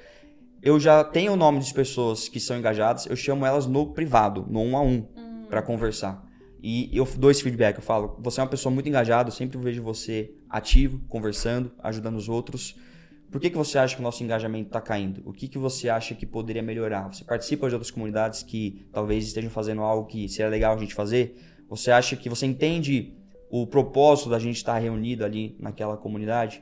[0.62, 4.46] eu já tenho o nome de pessoas que são engajadas, eu chamo elas no privado,
[4.50, 5.46] no um a um, uhum.
[5.50, 6.28] para conversar.
[6.62, 9.58] E eu dou esse feedback, eu falo, você é uma pessoa muito engajada, eu sempre
[9.58, 12.76] vejo você ativo, conversando, ajudando os outros.
[13.32, 15.22] Por que, que você acha que o nosso engajamento está caindo?
[15.24, 17.08] O que, que você acha que poderia melhorar?
[17.14, 20.94] Você participa de outras comunidades que talvez estejam fazendo algo que seria legal a gente
[20.94, 21.38] fazer?
[21.70, 23.14] Você acha que você entende
[23.50, 26.62] o propósito da gente estar reunido ali naquela comunidade?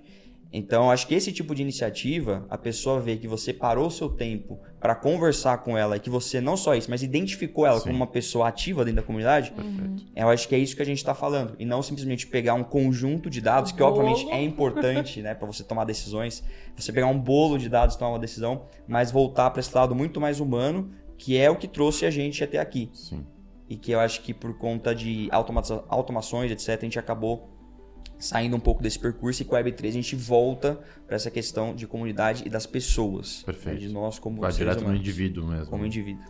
[0.52, 4.10] Então, acho que esse tipo de iniciativa, a pessoa vê que você parou o seu
[4.10, 7.86] tempo para conversar com ela e que você não só isso, mas identificou ela Sim.
[7.86, 10.06] como uma pessoa ativa dentro da comunidade, Perfeito.
[10.16, 11.56] eu acho que é isso que a gente está falando.
[11.60, 15.64] E não simplesmente pegar um conjunto de dados, que obviamente é importante né, para você
[15.64, 16.44] tomar decisões,
[16.76, 19.94] você pegar um bolo de dados e tomar uma decisão, mas voltar para esse lado
[19.94, 22.90] muito mais humano, que é o que trouxe a gente até aqui.
[22.94, 23.26] Sim.
[23.70, 25.28] E que eu acho que por conta de
[25.90, 27.57] automações, etc., a gente acabou
[28.20, 31.76] saindo um pouco desse percurso e com a Web3 a gente volta para essa questão
[31.76, 33.44] de comunidade e das pessoas.
[33.44, 33.82] Perfeito.
[33.82, 33.88] Né?
[33.88, 35.68] De nós como Vai direto humanos, no indivíduo mesmo.
[35.68, 36.24] Como indivíduo.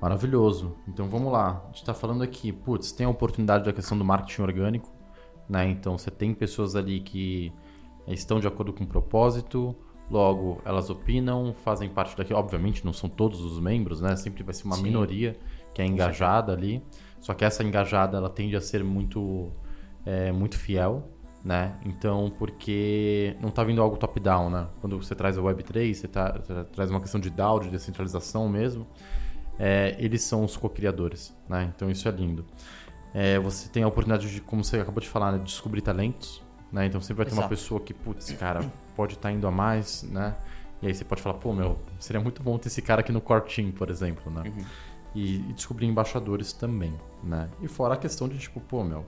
[0.00, 0.76] Maravilhoso.
[0.88, 1.62] Então vamos lá.
[1.62, 4.92] A gente está falando aqui, putz, tem a oportunidade da questão do marketing orgânico,
[5.48, 5.68] né?
[5.68, 7.52] Então você tem pessoas ali que
[8.08, 9.74] estão de acordo com o propósito,
[10.10, 12.38] logo elas opinam, fazem parte daquilo.
[12.38, 14.16] Obviamente não são todos os membros, né?
[14.16, 14.82] Sempre vai ser uma Sim.
[14.82, 15.36] minoria
[15.74, 16.82] que é engajada ali.
[17.20, 19.50] Só que essa engajada ela tende a ser muito,
[20.04, 21.13] é, muito fiel
[21.44, 21.74] né?
[21.84, 24.66] Então, porque não está vindo algo top-down, né?
[24.80, 28.48] Quando você traz a Web3, você, tá, você traz uma questão de DAO, de descentralização
[28.48, 28.86] mesmo,
[29.58, 31.70] é, eles são os co-criadores, né?
[31.74, 32.46] Então isso é lindo.
[33.12, 35.38] É, você tem a oportunidade de, como você acabou de falar, né?
[35.38, 36.86] descobrir talentos, né?
[36.86, 37.42] Então sempre vai ter Exato.
[37.42, 38.60] uma pessoa que, putz, cara,
[38.96, 40.34] pode estar tá indo a mais, né?
[40.80, 43.20] E aí você pode falar, pô, meu, seria muito bom ter esse cara aqui no
[43.20, 44.42] core team, por exemplo, né?
[44.46, 44.64] Uhum.
[45.14, 47.48] E, e descobrir embaixadores também, né?
[47.62, 49.04] E fora a questão de, tipo, pô, meu,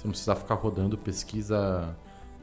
[0.00, 1.94] você não precisa ficar rodando pesquisa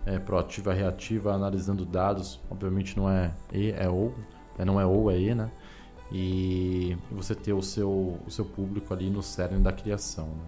[0.05, 2.39] é, proativa, reativa, analisando dados.
[2.51, 4.13] Obviamente não é E, é ou.
[4.59, 5.49] É, não é ou, é E, né?
[6.11, 10.27] E você ter o seu, o seu público ali no cerne da criação.
[10.27, 10.45] Né?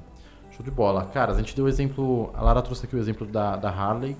[0.52, 1.04] Show de bola.
[1.06, 2.30] Cara, a gente deu o exemplo.
[2.36, 4.16] A Lara trouxe aqui o exemplo da, da Harley,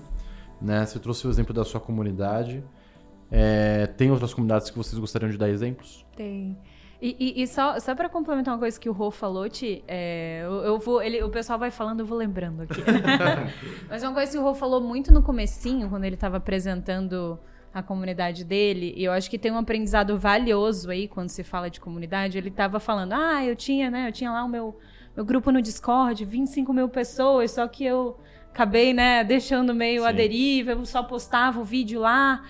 [0.60, 0.84] né?
[0.84, 2.64] Você trouxe o exemplo da sua comunidade.
[3.30, 6.04] É, tem outras comunidades que vocês gostariam de dar exemplos?
[6.16, 6.58] Tem.
[7.00, 10.42] E, e, e, só, só para complementar uma coisa que o Rô falou, Ti, é,
[10.44, 12.82] eu, eu, vou, ele, o pessoal vai falando, eu vou lembrando aqui.
[13.88, 17.40] Mas uma coisa que o Rô falou muito no comecinho, quando ele estava apresentando
[17.72, 21.70] a comunidade dele, e eu acho que tem um aprendizado valioso aí quando se fala
[21.70, 22.36] de comunidade.
[22.36, 24.76] Ele estava falando, ah, eu tinha, né, eu tinha lá o meu,
[25.16, 28.18] meu grupo no Discord, 25 mil pessoas, só que eu
[28.52, 30.08] acabei, né, deixando meio Sim.
[30.08, 32.42] a deriva, eu só postava o vídeo lá.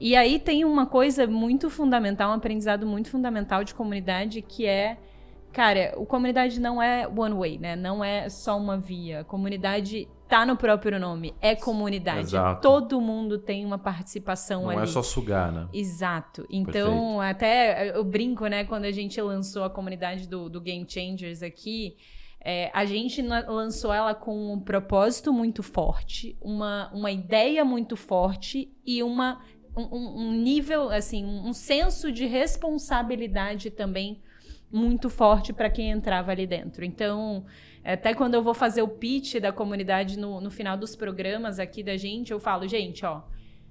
[0.00, 4.98] E aí tem uma coisa muito fundamental, um aprendizado muito fundamental de comunidade, que é
[5.52, 7.74] Cara, o comunidade não é one way, né?
[7.74, 9.20] Não é só uma via.
[9.20, 12.20] A comunidade tá no próprio nome, é comunidade.
[12.20, 12.60] Exato.
[12.60, 14.76] Todo mundo tem uma participação não ali.
[14.76, 15.66] Não é só sugar, né?
[15.72, 16.46] Exato.
[16.50, 17.20] Então, Perfeito.
[17.20, 21.96] até eu brinco, né, quando a gente lançou a comunidade do, do Game Changers aqui,
[22.44, 28.70] é, a gente lançou ela com um propósito muito forte, uma, uma ideia muito forte
[28.86, 29.40] e uma,
[29.78, 34.20] um, um nível, assim, um senso de responsabilidade também
[34.70, 36.84] muito forte para quem entrava ali dentro.
[36.84, 37.44] Então,
[37.84, 41.82] até quando eu vou fazer o pitch da comunidade no, no final dos programas aqui
[41.82, 43.22] da gente, eu falo, gente, ó,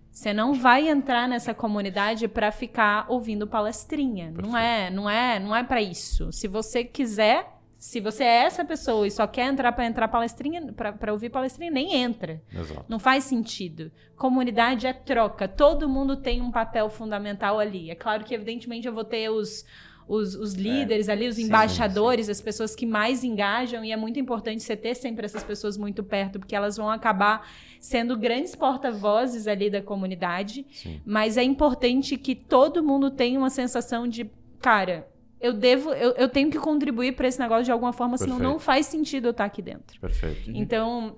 [0.09, 4.31] você não vai entrar nessa comunidade para ficar ouvindo palestrinha.
[4.31, 4.49] Perfeito.
[4.49, 6.31] Não é, não é, não é para isso.
[6.31, 7.56] Se você quiser,
[7.87, 11.71] se você é essa pessoa e só quer entrar para entrar palestrinha, para ouvir palestrinha,
[11.71, 12.41] nem entra.
[12.53, 12.83] Exato.
[12.89, 13.89] Não faz sentido.
[14.17, 15.47] Comunidade é troca.
[15.47, 17.89] Todo mundo tem um papel fundamental ali.
[17.89, 19.63] É claro que evidentemente eu vou ter os
[20.05, 20.57] os, os é.
[20.57, 22.37] líderes é, ali, os embaixadores, sim, sim.
[22.37, 26.01] as pessoas que mais engajam, e é muito importante você ter sempre essas pessoas muito
[26.01, 30.65] perto, porque elas vão acabar sendo grandes porta-vozes ali da comunidade.
[30.71, 31.01] Sim.
[31.05, 34.29] Mas é importante que todo mundo tenha uma sensação de,
[34.61, 35.07] cara,
[35.39, 38.37] eu devo, eu, eu tenho que contribuir para esse negócio de alguma forma, Perfeito.
[38.37, 39.99] senão não faz sentido eu estar aqui dentro.
[39.99, 40.51] Perfeito.
[40.53, 41.15] Então,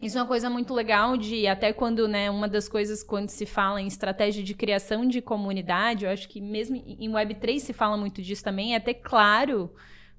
[0.00, 3.46] isso é uma coisa muito legal de até quando, né, uma das coisas quando se
[3.46, 7.96] fala em estratégia de criação de comunidade, eu acho que mesmo em Web3 se fala
[7.96, 9.72] muito disso também, é ter claro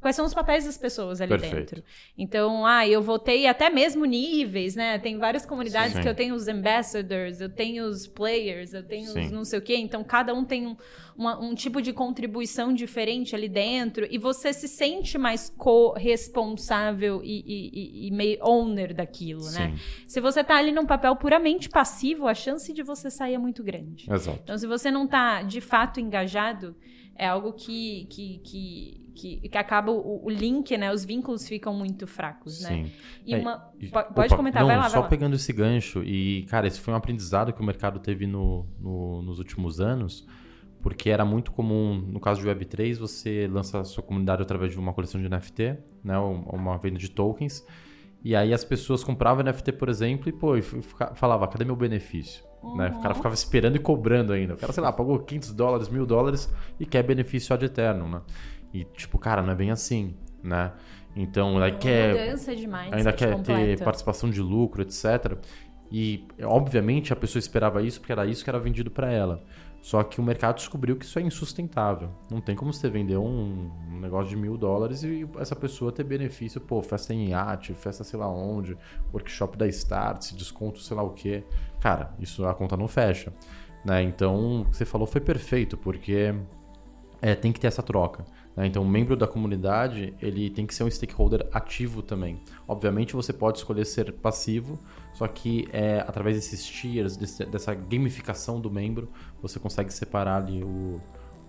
[0.03, 1.55] quais são os papéis das pessoas ali Perfeito.
[1.55, 1.83] dentro.
[2.17, 4.99] Então, ah, eu votei até mesmo níveis, né?
[4.99, 6.01] Tem várias comunidades Sim.
[6.01, 9.21] que eu tenho os ambassadors, eu tenho os players, eu tenho Sim.
[9.21, 9.77] os não sei o quê.
[9.77, 10.75] Então, cada um tem um,
[11.15, 17.43] uma, um tipo de contribuição diferente ali dentro e você se sente mais co-responsável e,
[17.47, 19.51] e, e, meio owner daquilo, né?
[19.51, 19.59] Sim.
[19.59, 19.79] né?
[20.05, 23.63] Se você tá ali num papel puramente passivo, a chance de você sair é muito
[23.63, 24.11] grande.
[24.11, 24.41] Exato.
[24.43, 26.75] Então, se você não tá de fato engajado,
[27.15, 30.91] é algo que, que, que, que, que acaba o, o, link, né?
[30.91, 32.69] Os vínculos ficam muito fracos, né?
[32.69, 32.91] Sim.
[33.25, 33.57] E é, uma,
[33.89, 36.93] pode opa, comentar, não, vai lá, só vai pegando esse gancho, e, cara, esse foi
[36.93, 40.27] um aprendizado que o mercado teve no, no, nos últimos anos,
[40.81, 44.79] porque era muito comum, no caso de Web3, você lança a sua comunidade através de
[44.79, 46.17] uma coleção de NFT, né?
[46.17, 47.65] Uma venda de tokens,
[48.23, 52.43] e aí as pessoas compravam NFT, por exemplo, e, pô, e falava, cadê meu benefício?
[52.63, 52.77] Uhum.
[52.77, 52.93] Né?
[52.97, 54.53] O cara ficava esperando e cobrando ainda.
[54.53, 58.21] O cara, sei lá, pagou 500 dólares, mil dólares e quer benefício ad eterno, né?
[58.73, 60.71] E, tipo, cara, não é bem assim, né?
[61.15, 62.35] Então, aí quer.
[62.91, 65.37] Ainda quer ter participação de lucro, etc.
[65.91, 69.43] E, obviamente, a pessoa esperava isso porque era isso que era vendido para ela.
[69.83, 72.09] Só que o mercado descobriu que isso é insustentável.
[72.31, 73.69] Não tem como você vender um,
[73.99, 78.17] negócio de mil dólares e essa pessoa ter benefício, pô, festa em iate, festa sei
[78.17, 78.77] lá onde,
[79.11, 81.43] workshop da Start, desconto sei lá o quê.
[81.81, 83.33] Cara, isso a conta não fecha.
[83.83, 84.01] Né?
[84.03, 86.33] Então, o que você falou foi perfeito, porque
[87.21, 88.23] é, tem que ter essa troca.
[88.55, 88.65] Né?
[88.67, 92.41] Então, o membro da comunidade ele tem que ser um stakeholder ativo também.
[92.65, 94.79] Obviamente, você pode escolher ser passivo,
[95.13, 99.09] só que é, através desses tiers, desse, dessa gamificação do membro,
[99.41, 100.99] você consegue separar ali o,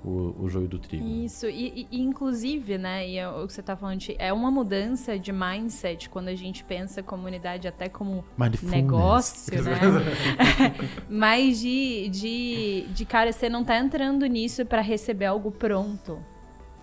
[0.05, 1.05] o, o joio do trigo.
[1.07, 5.19] Isso, e, e inclusive, né, e é o que você está falando, é uma mudança
[5.19, 8.23] de mindset quando a gente pensa comunidade até como
[8.63, 9.81] negócio, né?
[11.09, 16.19] Mas de, de, de, cara, você não está entrando nisso para receber algo pronto.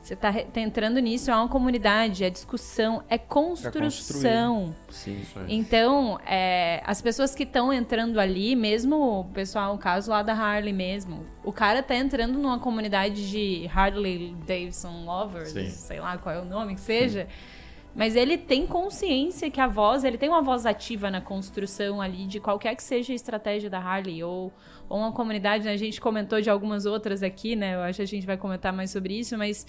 [0.01, 4.75] Você está tá entrando nisso, é uma comunidade, é discussão, é construção.
[4.89, 10.23] Sim, então, é, as pessoas que estão entrando ali, mesmo o pessoal, o caso lá
[10.23, 15.69] da Harley mesmo, o cara tá entrando numa comunidade de Harley Davidson Lovers, Sim.
[15.69, 17.25] sei lá qual é o nome que seja.
[17.25, 17.61] Sim.
[17.93, 22.25] Mas ele tem consciência que a voz, ele tem uma voz ativa na construção ali
[22.25, 24.51] de qualquer que seja a estratégia da Harley ou,
[24.91, 25.71] ou uma comunidade, né?
[25.71, 27.75] a gente comentou de algumas outras aqui, né?
[27.75, 29.65] Eu acho que a gente vai comentar mais sobre isso, mas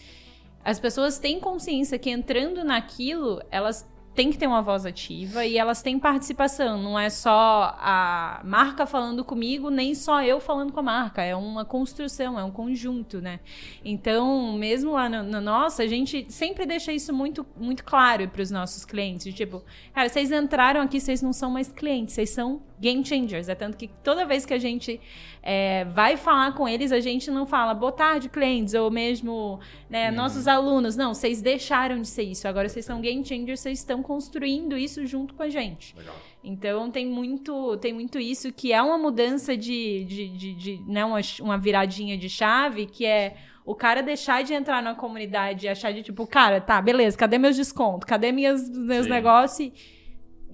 [0.65, 5.57] as pessoas têm consciência que entrando naquilo, elas têm que ter uma voz ativa e
[5.57, 6.77] elas têm participação.
[6.83, 11.23] Não é só a marca falando comigo, nem só eu falando com a marca.
[11.23, 13.39] É uma construção, é um conjunto, né?
[13.85, 18.43] Então, mesmo lá no, no nosso, a gente sempre deixa isso muito, muito claro para
[18.43, 19.33] os nossos clientes.
[19.33, 19.63] Tipo,
[19.95, 23.49] cara, vocês entraram aqui, vocês não são mais clientes, vocês são game changers.
[23.49, 25.01] É tanto que toda vez que a gente
[25.43, 30.11] é, vai falar com eles, a gente não fala boa tarde, clientes, ou mesmo né,
[30.11, 30.17] Uhum.
[30.17, 30.97] nossos alunos.
[30.97, 32.47] Não, vocês deixaram de ser isso.
[32.49, 35.95] Agora vocês são game changers, vocês estão construindo isso junto com a gente.
[35.97, 36.15] Legal.
[36.45, 41.05] Então tem muito, tem muito isso que é uma mudança de, de, de, de né,
[41.05, 45.69] uma, uma viradinha de chave, que é o cara deixar de entrar na comunidade e
[45.69, 48.09] achar de tipo, cara, tá, beleza, cadê meus descontos?
[48.09, 49.11] Cadê minhas, meus Sim.
[49.13, 49.71] negócios?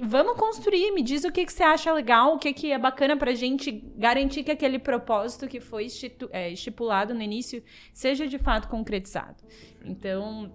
[0.00, 3.16] Vamos construir, me diz o que, que você acha legal, o que, que é bacana
[3.16, 5.88] pra gente garantir que aquele propósito que foi
[6.30, 9.36] é, estipulado no início seja de fato concretizado.
[9.84, 10.52] Então,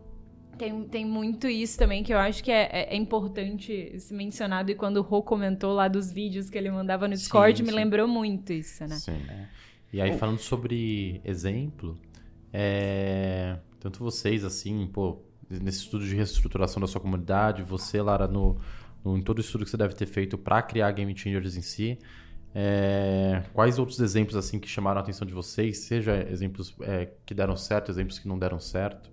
[0.57, 4.71] tem, tem muito isso também que eu acho que é, é- é importante ser mencionado.
[4.71, 7.69] E quando o Rô comentou lá dos vídeos que ele mandava no Discord, Sim, me
[7.69, 7.75] sim.
[7.75, 8.95] lembrou muito isso, né?
[8.95, 9.19] Sim.
[9.91, 11.99] E aí, falando sobre exemplo,
[12.51, 18.57] é, tanto vocês, assim, pô, nesse estudo de reestruturação da sua comunidade, você, Lara, no-
[19.05, 21.99] em todo o estudo que você deve ter feito para criar Game Changers em si,
[22.55, 25.79] é, quais outros exemplos, assim, que chamaram a atenção de vocês?
[25.79, 29.11] Seja exemplos é, que deram certo, exemplos que não deram certo?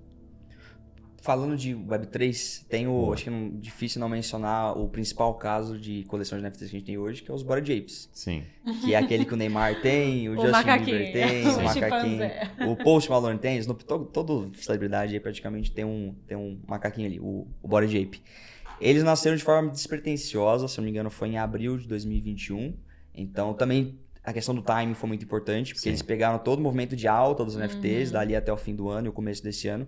[1.23, 2.93] Falando de Web3, tem o.
[2.93, 3.15] Boa.
[3.15, 6.79] Acho que não, difícil não mencionar o principal caso de coleção de NFTs que a
[6.79, 8.09] gente tem hoje, que é os Bored Apes.
[8.13, 8.43] Sim.
[8.83, 10.99] Que é aquele que o Neymar tem, o, O Justin macaquinho.
[10.99, 12.71] Bieber tem, O o macaquinho.
[12.73, 17.07] O Post Malone tem, Snoop, todo, todo celebridade aí praticamente tem um, tem um macaquinho
[17.07, 18.23] ali, o, o Bored Ape.
[18.81, 22.75] Eles nasceram de forma despretensiosa, se eu não me engano foi em abril de 2021.
[23.15, 25.91] Então também a questão do timing foi muito importante, porque Sim.
[25.91, 27.63] eles pegaram todo o movimento de alta dos Uhum.
[27.63, 29.87] NFTs, dali até o fim do ano e o começo desse ano.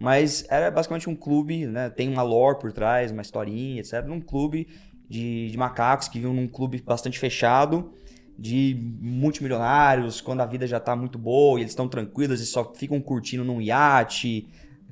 [0.00, 1.88] Mas era basicamente um clube, né?
[1.88, 4.04] Tem uma lore por trás, uma historinha, etc.
[4.06, 4.66] Num clube
[5.08, 7.92] de, de macacos que viviam num clube bastante fechado,
[8.38, 12.72] de multimilionários, quando a vida já tá muito boa e eles estão tranquilos e só
[12.74, 14.48] ficam curtindo num iate,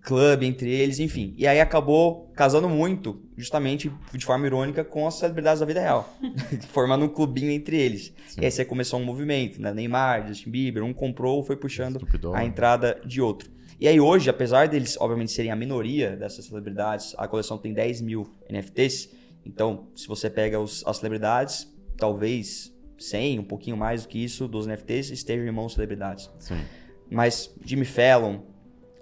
[0.07, 1.35] clube entre eles, enfim.
[1.37, 6.17] E aí acabou casando muito, justamente de forma irônica, com as celebridades da vida real,
[6.71, 8.15] formando um clubinho entre eles.
[8.29, 8.41] Sim.
[8.41, 9.75] E aí você começou um movimento, né?
[9.75, 12.37] Neymar, Justin Bieber, um comprou, foi puxando Dogg.
[12.39, 13.51] a entrada de outro.
[13.81, 18.01] E aí hoje, apesar deles, obviamente, serem a minoria dessas celebridades, a coleção tem 10
[18.01, 19.11] mil NFTs.
[19.45, 24.47] Então, se você pega os- as celebridades, talvez 100, um pouquinho mais do que isso,
[24.47, 26.31] dos NFTs estejam em mãos de celebridades.
[26.39, 26.61] Sim.
[27.11, 28.39] Mas Jimmy Fallon,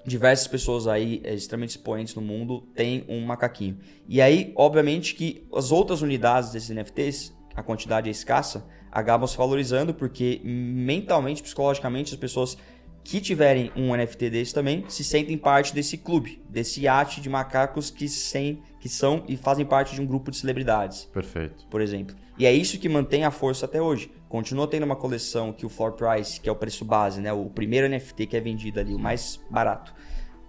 [0.05, 3.79] diversas pessoas aí é, extremamente expoentes no mundo têm um macaquinho.
[4.07, 9.37] E aí, obviamente, que as outras unidades desses NFTs, a quantidade é escassa, acabam se
[9.37, 12.57] valorizando porque mentalmente, psicologicamente, as pessoas
[13.03, 17.91] que tiverem um NFT desse também se sentem parte desse clube, desse iate de macacos
[17.91, 21.67] que, sem, que são e fazem parte de um grupo de celebridades Perfeito.
[21.67, 22.17] por exemplo.
[22.39, 24.11] E é isso que mantém a força até hoje.
[24.29, 27.47] Continua tendo uma coleção que o floor price, que é o preço base, né, o
[27.47, 29.95] primeiro NFT que é vendido ali, o mais barato,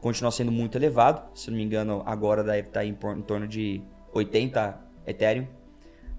[0.02, 1.24] continua sendo muito elevado.
[1.38, 5.46] Se não me engano, agora deve estar em, por- em torno de 80 Ethereum,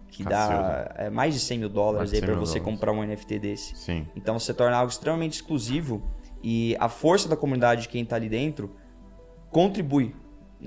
[0.09, 2.75] que dá é, mais de 100 mil dólares aí 100 para você dólares.
[2.79, 3.77] comprar um NFT desse.
[3.77, 4.07] Sim.
[4.15, 6.01] Então você torna algo extremamente exclusivo
[6.43, 8.71] e a força da comunidade de quem está ali dentro
[9.51, 10.15] contribui.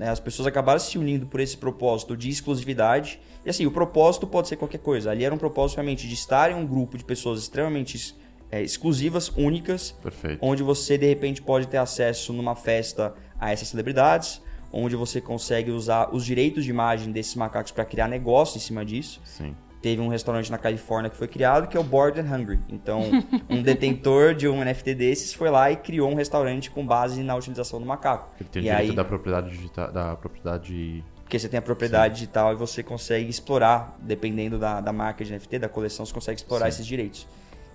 [0.00, 0.08] Né?
[0.08, 3.20] As pessoas acabaram se unindo por esse propósito de exclusividade.
[3.44, 5.10] E assim, o propósito pode ser qualquer coisa.
[5.10, 8.16] Ali era um propósito realmente de estar em um grupo de pessoas extremamente
[8.50, 10.38] é, exclusivas, únicas, Perfeito.
[10.40, 14.40] onde você de repente pode ter acesso numa festa a essas celebridades,
[14.72, 18.82] onde você consegue usar os direitos de imagem desses macacos para criar negócio em cima
[18.86, 19.20] disso.
[19.22, 19.54] Sim.
[19.82, 22.60] Teve um restaurante na Califórnia que foi criado que é o Bored and Hungry.
[22.68, 23.02] Então,
[23.48, 27.34] um detentor de um NFT desses foi lá e criou um restaurante com base na
[27.34, 28.30] utilização do macaco.
[28.38, 31.04] Ele tem e direito aí, da propriedade digital, da propriedade.
[31.22, 35.32] porque você tem a propriedade digital e você consegue explorar, dependendo da, da marca de
[35.32, 36.76] NFT, da coleção, você consegue explorar Sim.
[36.76, 37.26] esses direitos.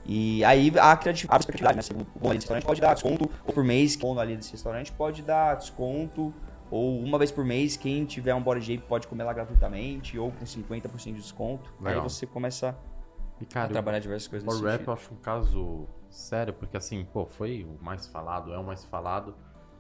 [0.08, 1.82] E aí a criatividade, a criatividade, né?
[1.82, 4.92] Se O dono restaurante pode dar desconto, ou por mês, o dono ali desse restaurante
[4.92, 6.32] pode dar desconto,
[6.72, 10.32] ou uma vez por mês, quem tiver um body shape pode comer lá gratuitamente, ou
[10.32, 11.74] com 50% de desconto.
[11.80, 12.04] Legal.
[12.04, 12.78] Aí você começa
[13.40, 16.78] E, a cara, trabalhar diversas coisas o nesse rap eu acho um caso sério, porque
[16.78, 19.36] assim, pô, foi o mais falado, é o mais falado.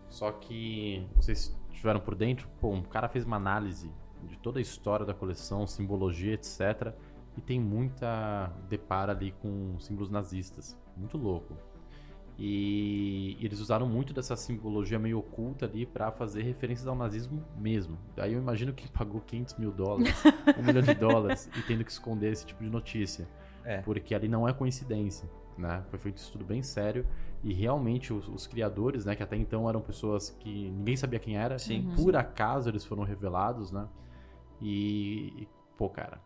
[0.08, 3.92] Só que vocês estiveram por dentro, pô, um cara fez uma análise
[4.24, 6.94] de toda a história da coleção, simbologia, etc.
[7.38, 10.78] E tem muita depara ali com símbolos nazistas.
[10.96, 11.56] Muito louco.
[12.38, 17.98] E eles usaram muito dessa simbologia meio oculta ali pra fazer referências ao nazismo mesmo.
[18.16, 20.16] Daí eu imagino que pagou 500 mil dólares,
[20.58, 23.28] um milhão de dólares, e tendo que esconder esse tipo de notícia.
[23.64, 23.82] É.
[23.82, 25.84] Porque ali não é coincidência, né?
[25.90, 27.08] Foi feito um estudo bem sério
[27.42, 31.38] e realmente os, os criadores, né, que até então eram pessoas que ninguém sabia quem
[31.38, 31.94] era, Sim.
[31.96, 33.88] por acaso eles foram revelados, né?
[34.62, 36.22] E, e, pô, cara,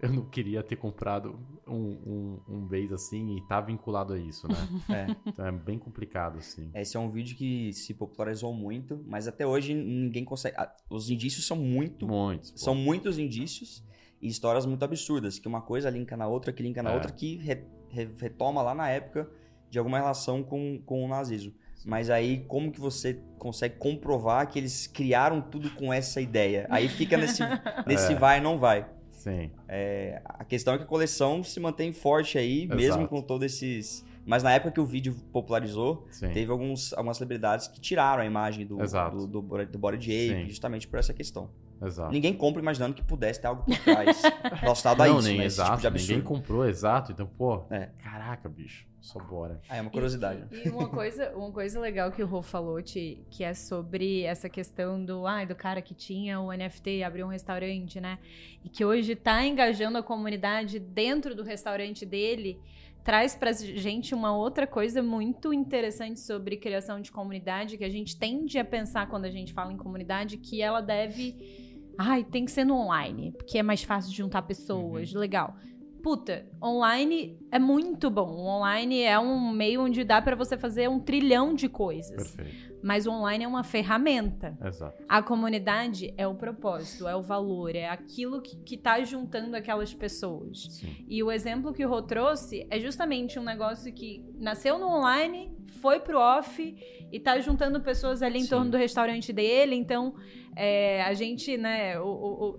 [0.00, 4.46] eu não queria ter comprado um, um, um base assim e tá vinculado a isso,
[4.48, 4.54] né?
[4.88, 5.16] É.
[5.26, 6.70] Então é bem complicado, assim.
[6.74, 10.56] Esse é um vídeo que se popularizou muito, mas até hoje ninguém consegue.
[10.90, 12.06] Os indícios são muito.
[12.06, 12.50] Muitos.
[12.52, 12.58] pô.
[12.58, 13.82] São muitos indícios.
[14.20, 16.94] E histórias muito absurdas, que uma coisa linka na outra, que linka na É.
[16.94, 19.30] outra, que re- re- retoma lá na época
[19.70, 21.52] de alguma relação com, com o nazismo.
[21.84, 26.66] Mas aí, como que você consegue comprovar que eles criaram tudo com essa ideia?
[26.70, 27.42] Aí fica nesse,
[27.86, 28.16] nesse É.
[28.16, 28.88] vai e não vai.
[29.26, 29.50] Sim.
[29.66, 32.76] É, a questão é que a coleção se mantém forte aí, Exato.
[32.76, 34.04] mesmo com todos esses.
[34.24, 36.30] Mas na época que o vídeo popularizou, Sim.
[36.30, 39.26] teve alguns, algumas celebridades que tiraram a imagem do, Exato.
[39.26, 41.50] do, do, do Body Ape, justamente por essa questão.
[41.84, 42.12] Exato.
[42.12, 44.22] Ninguém compra imaginando que pudesse ter algo por trás
[44.60, 45.44] relacionado a não, isso, nem né?
[45.44, 45.82] Exato.
[45.82, 47.12] tipo ninguém comprou, exato.
[47.12, 47.90] Então, pô, É.
[48.02, 48.86] caraca, bicho.
[49.00, 49.60] Só bora.
[49.68, 50.40] Ah, é uma curiosidade.
[50.40, 50.48] né?
[50.50, 54.22] E, e uma coisa, uma coisa legal que o Rô falou, Ti, que é sobre
[54.22, 58.18] essa questão do, ai, do cara que tinha o NFT e abriu um restaurante, né?
[58.64, 62.58] E que hoje tá engajando a comunidade dentro do restaurante dele,
[63.04, 68.16] traz pra gente uma outra coisa muito interessante sobre criação de comunidade, que a gente
[68.18, 71.64] tende a pensar quando a gente fala em comunidade, que ela deve.
[71.98, 75.12] Ai, tem que ser no online, porque é mais fácil de juntar pessoas.
[75.12, 75.56] Legal.
[76.02, 78.30] Puta, online é muito bom.
[78.30, 82.32] O online é um meio onde dá pra você fazer um trilhão de coisas.
[82.32, 82.76] Perfeito.
[82.80, 84.56] Mas o online é uma ferramenta.
[84.64, 85.02] Exato.
[85.08, 89.92] A comunidade é o propósito, é o valor, é aquilo que, que tá juntando aquelas
[89.92, 90.68] pessoas.
[90.70, 90.94] Sim.
[91.08, 95.52] E o exemplo que o Rô trouxe é justamente um negócio que nasceu no online,
[95.86, 96.76] foi pro off
[97.12, 98.48] e tá juntando pessoas ali em Sim.
[98.50, 99.76] torno do restaurante dele.
[99.76, 100.14] Então,
[100.56, 102.08] é, a gente, né, o,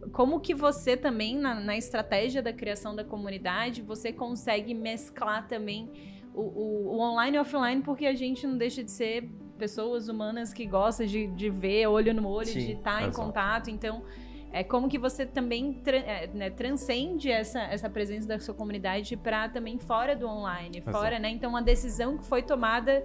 [0.06, 5.46] o- como que você também, na, na estratégia da criação da comunidade, você consegue mesclar
[5.50, 5.92] também
[6.34, 10.54] o, o- online e o offline, porque a gente não deixa de ser pessoas humanas
[10.54, 13.70] que gostam de, de ver olho no olho, Sim, de estar em contato.
[13.70, 14.04] Então,
[14.52, 19.16] é como que você também tra- é, né, transcende essa, essa presença da sua comunidade
[19.18, 21.30] para também fora do online, fora, né?
[21.30, 23.04] Então, uma decisão que foi tomada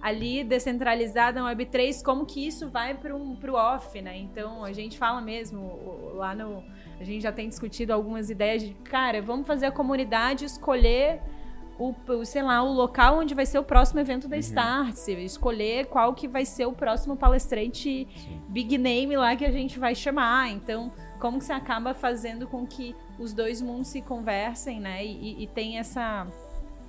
[0.00, 4.18] ali descentralizada na Web3, como que isso vai para o off, né?
[4.18, 6.62] Então, a gente fala mesmo lá no.
[7.00, 11.20] A gente já tem discutido algumas ideias de, cara, vamos fazer a comunidade escolher
[11.78, 14.40] o, sei lá, o local onde vai ser o próximo evento da Uhum.
[14.40, 18.40] Startse, escolher qual que vai ser o próximo palestrante Sim.
[18.48, 20.50] big name lá que a gente vai chamar.
[20.50, 25.04] Então, como que você acaba fazendo com que os dois mundos se conversem, né?
[25.04, 26.26] E, e, e tem essa,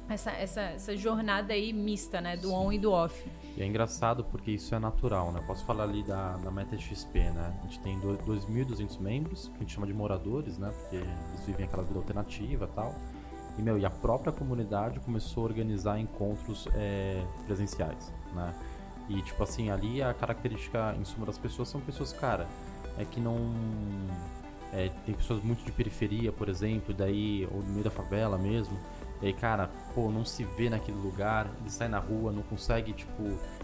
[0.09, 2.35] essa, essa, essa jornada aí mista, né?
[2.37, 3.29] Do on e do off.
[3.55, 5.43] E é engraçado porque isso é natural, né?
[5.45, 7.53] Posso falar ali da, da Meta XP, né?
[7.59, 10.71] A gente tem do- 2.200 membros, que a gente chama de moradores, né?
[10.75, 12.95] Porque eles vivem aquela vida alternativa e tal.
[13.57, 18.53] E, meu, e a própria comunidade começou a organizar encontros é, presenciais, né?
[19.09, 22.47] E, tipo assim, ali a característica, em suma, das pessoas são pessoas, cara,
[22.97, 23.37] é que não...
[24.71, 28.77] é, tem pessoas muito de periferia, por exemplo, daí, ou no meio da favela mesmo,
[29.23, 32.91] e aí, cara, pô, não se vê naquele lugar, ele sai na rua, não consegue,
[32.91, 33.23] tipo,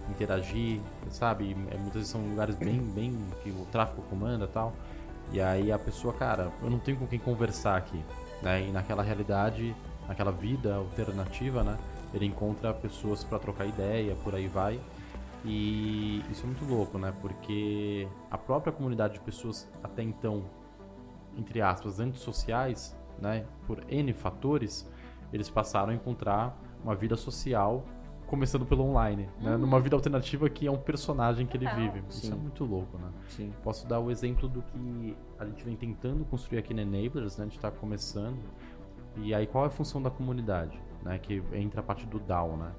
[0.10, 0.80] interagir,
[1.10, 1.52] sabe?
[1.70, 3.14] É, muitas vezes são lugares bem, bem
[3.44, 4.74] que o tráfico comanda tal.
[5.34, 8.02] E aí a pessoa, cara, eu não tenho com quem conversar aqui,
[8.42, 8.68] né?
[8.68, 9.76] E naquela realidade,
[10.08, 11.78] naquela vida alternativa, né?
[12.14, 14.80] Ele encontra pessoas para trocar ideia, por aí vai.
[15.46, 17.14] E isso é muito louco, né?
[17.22, 20.44] Porque a própria comunidade de pessoas até então,
[21.38, 23.46] entre aspas, antissociais, né?
[23.66, 24.90] Por N fatores,
[25.32, 27.86] eles passaram a encontrar uma vida social
[28.26, 29.58] começando pelo online, né?
[29.58, 31.82] Numa vida alternativa que é um personagem que ele Total.
[31.82, 32.04] vive.
[32.10, 32.34] Isso Sim.
[32.34, 33.10] é muito louco, né?
[33.30, 33.54] Sim.
[33.64, 37.46] Posso dar o exemplo do que a gente vem tentando construir aqui na Enablers, né?
[37.46, 38.38] A gente está começando.
[39.18, 40.80] E aí, qual é a função da comunidade?
[41.02, 41.18] Né?
[41.18, 42.74] Que entra a parte do DAO, né?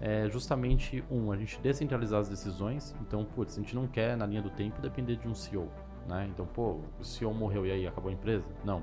[0.00, 2.94] É justamente, um, a gente descentralizar as decisões.
[3.00, 5.68] Então, putz, a gente não quer, na linha do tempo, depender de um CEO,
[6.08, 6.28] né?
[6.30, 8.46] Então, pô, o CEO morreu e aí acabou a empresa?
[8.64, 8.82] Não.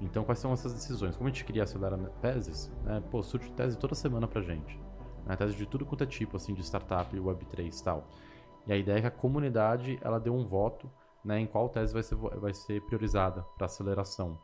[0.00, 1.16] Então, quais são essas decisões?
[1.16, 3.02] Como a gente queria acelerar teses, né?
[3.10, 4.78] Pô, surge tese toda semana pra gente.
[5.26, 5.34] Né?
[5.36, 8.06] Tese de tudo quanto é tipo, assim, de startup, Web3 e tal.
[8.66, 10.90] E a ideia é que a comunidade, ela deu um voto,
[11.24, 11.40] né?
[11.40, 14.38] Em qual tese vai ser, vai ser priorizada para aceleração.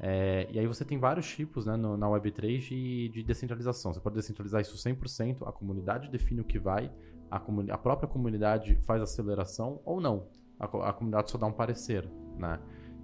[0.00, 3.92] É, e aí você tem vários tipos né, no- na Web3 de, de descentralização.
[3.92, 6.90] Você pode descentralizar isso 100%, a comunidade define o que vai,
[7.30, 10.28] a, comuni- a própria comunidade faz aceleração ou não.
[10.58, 12.08] A, a comunidade só dá um parecer,
[12.38, 12.60] né?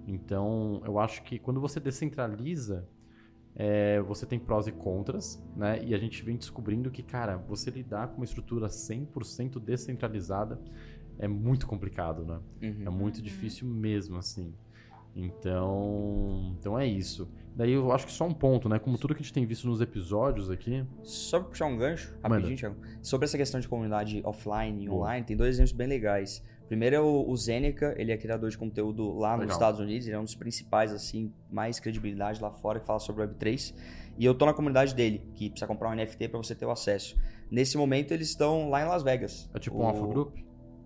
[0.07, 2.87] Então, eu acho que quando você descentraliza,
[3.55, 5.83] é, você tem prós e contras, né?
[5.83, 10.59] E a gente vem descobrindo que, cara, você lidar com uma estrutura 100% descentralizada
[11.19, 12.39] é muito complicado, né?
[12.61, 12.95] É Uhum.
[12.95, 14.53] muito difícil mesmo, assim.
[15.15, 17.29] Então, então é isso.
[17.55, 18.79] Daí eu acho que só um ponto, né?
[18.79, 20.85] Como tudo que a gente tem visto nos episódios aqui.
[21.03, 22.75] Só pra puxar um gancho, rapidinho, Thiago.
[23.01, 26.43] Sobre essa questão de comunidade offline e online, tem dois exemplos bem legais.
[26.67, 29.55] Primeiro é o, o Zeneca, ele é criador de conteúdo lá nos Legal.
[29.55, 33.23] Estados Unidos, ele é um dos principais, assim, mais credibilidade lá fora, que fala sobre
[33.25, 33.73] Web3.
[34.17, 36.71] E eu tô na comunidade dele, que precisa comprar um NFT pra você ter o
[36.71, 37.15] acesso.
[37.51, 39.49] Nesse momento eles estão lá em Las Vegas.
[39.53, 40.35] É tipo O- um alpha group?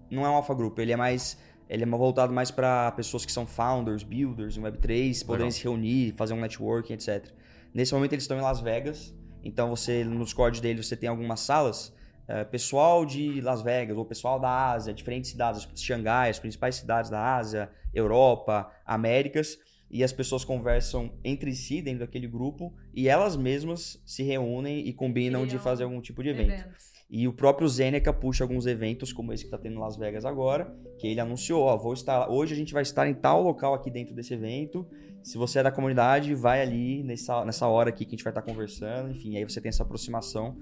[0.09, 1.37] Não é um alpha group, ele é mais
[1.69, 6.13] Ele é voltado mais para pessoas que são founders, builders em Web3, poderem se reunir,
[6.17, 7.27] fazer um networking, etc.
[7.73, 11.41] Nesse momento eles estão em Las Vegas, então você no Discord dele você tem algumas
[11.41, 11.93] salas,
[12.27, 17.11] eh, pessoal de Las Vegas ou pessoal da Ásia, diferentes cidades, Xangai, as principais cidades
[17.11, 19.57] da Ásia, Europa, Américas,
[19.91, 24.93] e as pessoas conversam entre si dentro daquele grupo e elas mesmas se reúnem e
[24.93, 26.51] combinam de fazer algum tipo de evento.
[26.51, 26.98] Eventos.
[27.09, 30.25] E o próprio Zeneca puxa alguns eventos, como esse que está tendo em Las Vegas
[30.25, 33.73] agora, que ele anunciou, ó, vou estar, hoje a gente vai estar em tal local
[33.73, 34.87] aqui dentro desse evento.
[35.23, 38.31] Se você é da comunidade, vai ali nessa, nessa hora aqui que a gente vai
[38.31, 39.09] estar conversando.
[39.09, 40.55] Enfim, aí você tem essa aproximação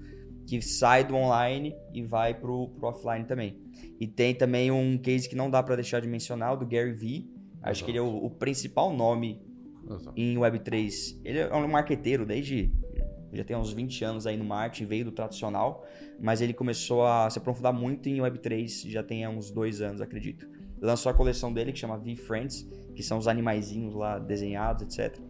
[0.46, 3.60] que sai do online e vai pro, pro offline também.
[4.00, 6.92] E tem também um case que não dá para deixar de mencionar, o do Gary
[6.92, 7.30] Vee.
[7.62, 9.42] Acho que ele é o, o principal nome
[9.84, 10.12] Exato.
[10.16, 11.20] em Web3.
[11.22, 12.72] Ele é um marqueteiro desde.
[13.32, 15.86] Já tem uns 20 anos aí no marketing, veio do tradicional,
[16.18, 20.48] mas ele começou a se aprofundar muito em Web3 já tem uns dois anos, acredito.
[20.80, 25.20] Lançou a coleção dele que chama V-Friends, que são os animaizinhos lá desenhados, etc.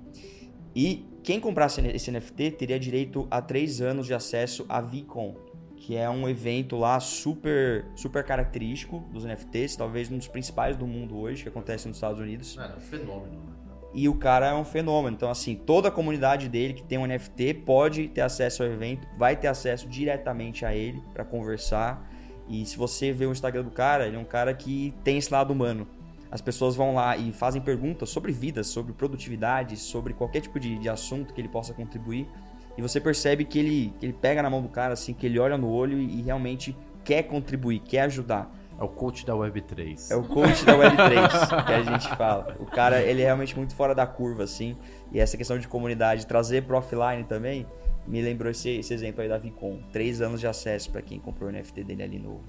[0.75, 5.35] E quem comprasse esse NFT teria direito a três anos de acesso à VCon,
[5.77, 10.87] que é um evento lá super, super característico dos NFTs, talvez um dos principais do
[10.87, 12.59] mundo hoje, que acontece nos Estados Unidos.
[12.59, 13.58] É, é um fenômeno, né?
[14.01, 15.17] E o cara é um fenômeno.
[15.17, 19.09] Então, assim, toda a comunidade dele que tem um NFT pode ter acesso ao evento,
[19.19, 22.09] vai ter acesso diretamente a ele para conversar.
[22.49, 25.33] E se você vê o Instagram do cara, ele é um cara que tem esse
[25.33, 25.85] lado humano.
[26.31, 30.79] As pessoas vão lá e fazem perguntas sobre vidas, sobre produtividade, sobre qualquer tipo de,
[30.79, 32.29] de assunto que ele possa contribuir.
[32.77, 35.41] E você percebe que ele, que ele pega na mão do cara, assim, que ele
[35.41, 38.49] olha no olho e, e realmente quer contribuir, quer ajudar.
[38.79, 40.11] É o coach da Web3.
[40.11, 42.57] É o coach da Web3 que a gente fala.
[42.61, 44.77] O cara, ele é realmente muito fora da curva, assim.
[45.11, 47.67] E essa questão de comunidade, trazer pro offline também,
[48.07, 49.81] me lembrou esse, esse exemplo aí da Vicom.
[49.93, 52.41] Três anos de acesso para quem comprou o NFT dele ali no.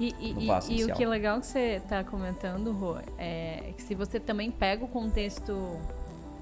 [0.00, 0.32] E, e-
[0.70, 4.18] e- e o que é legal que você tá comentando, Rô, é que se você
[4.18, 5.76] também pega o contexto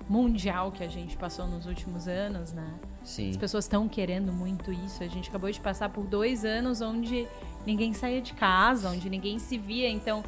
[0.09, 2.67] mundial que a gente passou nos últimos anos, né?
[3.03, 3.31] Sim.
[3.31, 5.03] As pessoas estão querendo muito isso.
[5.03, 7.27] A gente acabou de passar por dois anos onde
[7.67, 9.91] ninguém saía de casa, onde ninguém se via.
[9.91, 10.23] Então,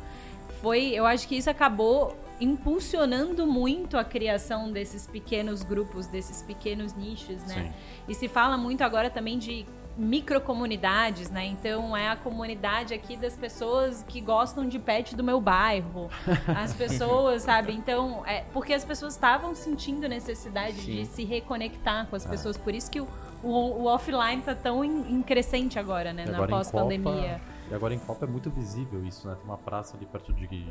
[0.60, 0.88] foi.
[0.92, 7.42] Eu acho que isso acabou impulsionando muito a criação desses pequenos grupos, desses pequenos nichos,
[7.44, 7.54] né?
[7.64, 7.72] Sim.
[8.08, 9.64] E se fala muito agora também de
[9.96, 11.46] microcomunidades, né?
[11.46, 16.08] Então é a comunidade aqui das pessoas que gostam de pet do meu bairro.
[16.56, 17.72] As pessoas, sabe?
[17.72, 20.92] Então, é porque as pessoas estavam sentindo necessidade Sim.
[20.92, 22.28] de se reconectar com as É.
[22.28, 22.56] pessoas.
[22.56, 23.08] Por isso que o,
[23.42, 26.24] o, o offline tá tão em, em crescente agora, né?
[26.26, 27.40] E Na pós-pandemia.
[27.70, 29.34] E agora em Copa é muito visível isso, né?
[29.34, 30.66] Tem uma praça ali perto de, de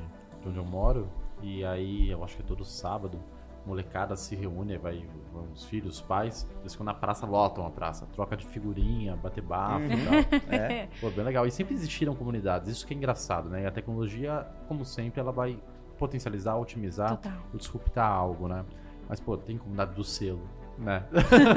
[0.45, 1.07] onde eu moro.
[1.41, 3.19] E aí, eu acho que é todo sábado,
[3.65, 7.69] molecada se reúne, vai, vão os filhos, os pais, eles ficam na praça, lotam a
[7.69, 10.05] praça, troca de figurinha, bater bafo e Uhum.
[10.05, 10.39] tal.
[10.59, 10.87] É.
[10.99, 11.45] Pô, bem legal.
[11.45, 13.63] E sempre existiram comunidades, isso que é engraçado, né?
[13.63, 15.59] E a tecnologia, como sempre, ela vai
[15.99, 17.33] potencializar, otimizar, Total.
[17.53, 18.65] ou disruptar algo, né?
[19.07, 20.41] Mas, pô, tem comunidade do selo,
[20.77, 21.05] né?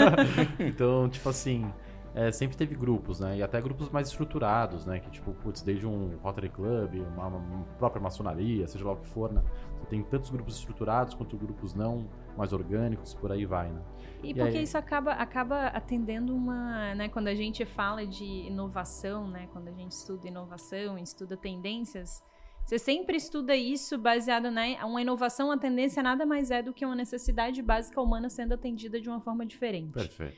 [0.58, 1.72] então, tipo assim,
[2.14, 3.38] é, sempre teve grupos, né?
[3.38, 4.98] E até grupos mais estruturados, né?
[4.98, 9.06] Que, tipo, putz, desde um Rotary Club, uma, uma própria maçonaria, seja lá o que
[9.06, 9.42] for, né?
[9.78, 13.80] Você tem tantos grupos estruturados quanto grupos não mais orgânicos, por aí vai, né?
[14.22, 14.64] E E porque aí?
[14.64, 19.72] isso acaba, acaba atendendo uma, né, quando a gente fala de inovação, né, quando a
[19.72, 22.22] gente estuda inovação, estuda tendências,
[22.70, 26.86] você sempre estuda isso baseado na uma inovação, a tendência nada mais é do que
[26.86, 29.90] uma necessidade básica humana sendo atendida de uma forma diferente.
[29.92, 30.36] Perfeito.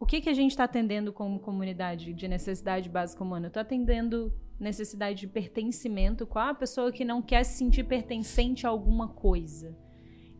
[0.00, 3.46] O que, que a gente está atendendo como comunidade de necessidade básica humana?
[3.46, 6.26] Eu estou atendendo necessidade de pertencimento.
[6.26, 9.76] Qual a pessoa que não quer se sentir pertencente a alguma coisa?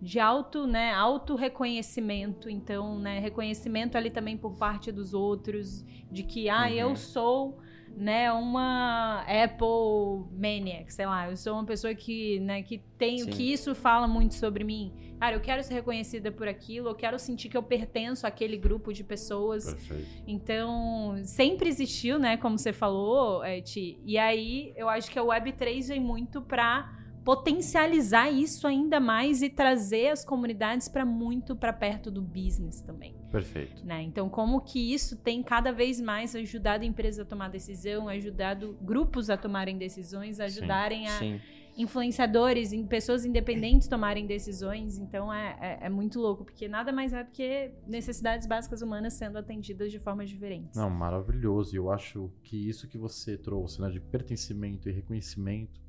[0.03, 6.25] De auto, né, auto reconhecimento, então, né, reconhecimento ali também por parte dos outros, de
[6.25, 6.71] que, ah, Uhum.
[6.71, 7.59] eu sou,
[7.97, 13.31] né, uma Apple maniac, sei lá, eu sou uma pessoa que, né, que tem, Sim.
[13.31, 14.93] que isso fala muito sobre mim.
[15.21, 18.93] Cara, eu quero ser reconhecida por aquilo, eu quero sentir que eu pertenço àquele grupo
[18.93, 19.73] de pessoas.
[19.73, 20.23] Perfeito.
[20.27, 23.99] Então, sempre existiu, né, como você falou, eh, Ti.
[24.05, 29.49] E aí, eu acho que a Web3 vem muito para potencializar isso ainda mais e
[29.49, 33.85] trazer as comunidades para muito para perto do business também, Perfeito.
[33.85, 34.03] né?
[34.03, 38.77] Então, como que isso tem cada vez mais ajudado a empresa a tomar decisão, ajudado
[38.83, 41.41] grupos a tomarem decisões, ajudarem a Sim.
[41.79, 44.99] influenciadores, em pessoas independentes tomarem decisões.
[44.99, 49.15] Então é, é, é muito louco, porque nada mais é do que necessidades básicas humanas
[49.15, 50.77] sendo atendidas de formas diferentes.
[50.77, 51.75] Não, maravilhoso.
[51.75, 55.84] E eu acho que isso que você trouxe, né, de pertencimento e reconhecimento,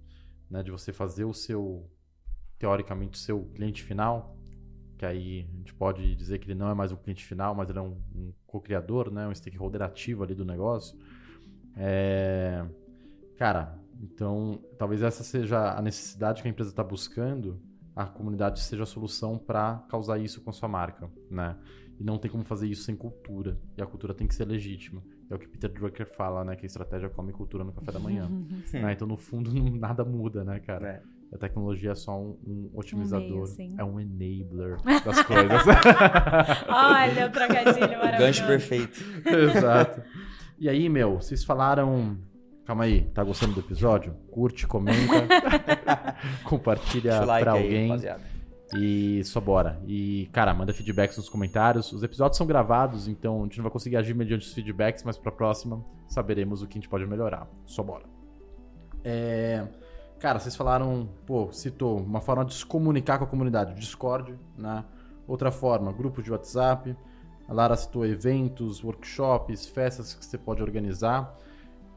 [0.49, 1.89] né, de você fazer o seu,
[2.57, 4.37] teoricamente, o seu cliente final,
[4.97, 7.69] que aí a gente pode dizer que ele não é mais um cliente final, mas
[7.69, 10.97] ele é um, um co-criador, né, um stakeholder ativo ali do negócio.
[11.75, 12.65] É...
[13.37, 17.61] Cara, Então, talvez essa seja a necessidade que a empresa está buscando,
[17.95, 21.57] a comunidade seja a solução para causar isso com a sua marca, né?
[21.97, 23.57] E não tem como fazer isso sem cultura.
[23.77, 25.01] E a cultura tem que ser legítima.
[25.29, 26.55] É o que Peter Drucker fala, né?
[26.55, 28.29] Que a estratégia come cultura no café da manhã.
[28.73, 28.93] né?
[28.93, 30.87] Então, no fundo, não, nada muda, né, cara?
[30.87, 31.01] É.
[31.33, 33.29] A tecnologia é só um, um otimizador.
[33.29, 33.75] meio, sim.
[33.77, 35.63] é um enabler das coisas.
[36.67, 38.17] Olha o trocadilho maravilhoso.
[38.19, 39.03] Gancho perfeito.
[39.25, 40.01] Exato.
[40.57, 42.17] E aí, meu, vocês falaram.
[42.65, 44.15] Calma aí, tá gostando do episódio?
[44.31, 45.27] Curte, comenta,
[46.45, 47.87] compartilha like pra aí, alguém.
[47.89, 48.34] rapaziada.
[48.77, 49.81] E só bora.
[49.85, 51.91] E, cara, manda feedbacks nos comentários.
[51.91, 55.17] Os episódios são gravados, então a gente não vai conseguir agir mediante os feedbacks, mas
[55.17, 57.47] pra próxima saberemos o que a gente pode melhorar.
[57.65, 58.03] Só bora.
[59.03, 59.67] É,
[60.19, 64.83] Cara, vocês falaram, pô, citou uma forma de se comunicar com a comunidade, Discord, né?
[65.27, 66.95] Outra forma, grupos de WhatsApp.
[67.47, 71.37] A Lara citou eventos, workshops, festas que você pode organizar.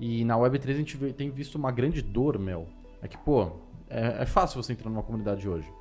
[0.00, 2.66] E na Web3 a gente tem visto uma grande dor, meu.
[3.00, 3.52] É que, pô,
[3.88, 5.72] é, é fácil você entrar numa comunidade hoje.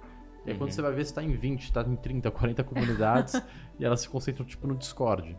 [0.47, 0.75] E aí quando Uhum.
[0.75, 3.41] você vai ver, você tá em 20, tá em 30, 40 comunidades
[3.77, 5.37] e elas se concentram, tipo, no Discord.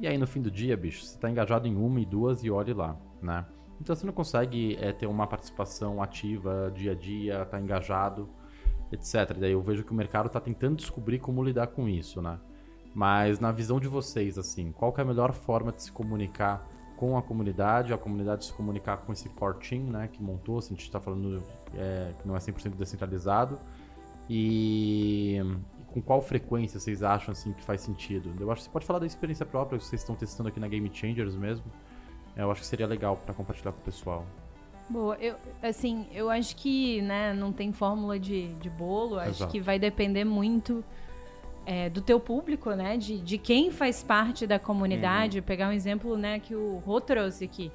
[0.00, 2.50] E aí no fim do dia, bicho, você tá engajado em uma e duas e
[2.50, 3.46] olhe lá, né?
[3.80, 8.28] Então você não consegue é, ter uma participação ativa dia a dia, tá engajado,
[8.90, 9.36] etc.
[9.38, 12.38] Daí eu vejo que o mercado tá tentando descobrir como lidar com isso, né?
[12.94, 16.66] Mas na visão de vocês, assim, qual que é a melhor forma de se comunicar
[16.96, 20.74] com a comunidade, a comunidade se comunicar com esse core team, né, que montou, assim,
[20.74, 21.40] a gente está falando
[21.76, 23.56] é, que não é 100% descentralizado,
[24.28, 25.40] e,
[25.92, 28.32] com qual frequência vocês acham, assim, que faz sentido?
[28.38, 30.68] Eu acho que você pode falar da experiência própria que vocês estão testando aqui na
[30.68, 31.64] Game Changers mesmo,
[32.36, 34.24] É, eu acho que seria legal para compartilhar com o pessoal.
[34.88, 39.52] Boa, eu, assim, eu acho que, né, não tem fórmula de, de bolo, acho Exato.
[39.52, 40.84] que vai depender muito
[41.66, 45.42] é, do teu público, né, de, de quem faz parte da comunidade.
[45.42, 47.70] Pegar um exemplo, né, que o Rô trouxe aqui.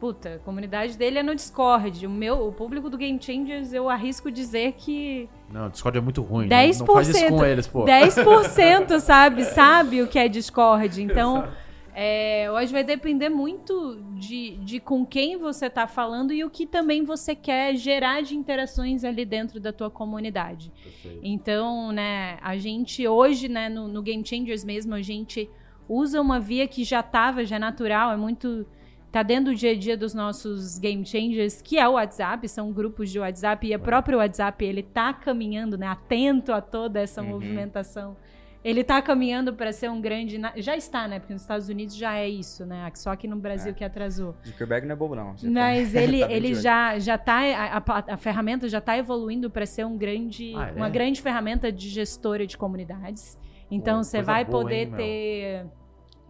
[0.00, 2.06] Puta, a comunidade dele é no Discord.
[2.06, 6.00] O meu, o público do Game Changers, eu arrisco dizer que Não, o Discord é
[6.00, 6.48] muito ruim.
[6.48, 6.78] 10%.
[6.78, 7.84] Não, não faz isso com eles, pô.
[7.84, 9.44] 10%, sabe?
[9.44, 11.02] Sabe o que é Discord.
[11.02, 11.46] Então,
[11.94, 16.64] é, hoje vai depender muito de, de com quem você tá falando e o que
[16.64, 20.72] também você quer gerar de interações ali dentro da tua comunidade.
[20.82, 21.20] Perfeito.
[21.22, 25.50] Então, né, a gente hoje, né, no, no Game Changers mesmo, a gente
[25.86, 28.66] usa uma via que já tava, já é natural, é muito.
[29.12, 32.72] Tá dentro do dia a dia dos nossos Game Changers, que é o WhatsApp, são
[32.72, 37.20] grupos de WhatsApp, e o próprio WhatsApp, ele tá caminhando, né, atento a toda essa
[37.22, 37.28] Uhum.
[37.30, 38.16] movimentação.
[38.62, 40.38] Ele tá caminhando para ser um grande.
[40.56, 41.18] Já está, né?
[41.18, 42.90] Porque nos Estados Unidos já é isso, né?
[42.94, 43.74] Só aqui no Brasil É.
[43.74, 44.34] que atrasou.
[44.46, 45.34] Zuckerberg não é bobo, não.
[45.34, 46.62] Tá- Mas ele, tá ele de olho.
[46.62, 47.38] já, já tá.
[47.40, 50.72] A, a- a ferramenta já tá evoluindo para ser um grande, Ah, é?
[50.72, 53.38] uma grande ferramenta de gestora de comunidades.
[53.70, 55.66] Então Pô, você vai boa, poder hein, ter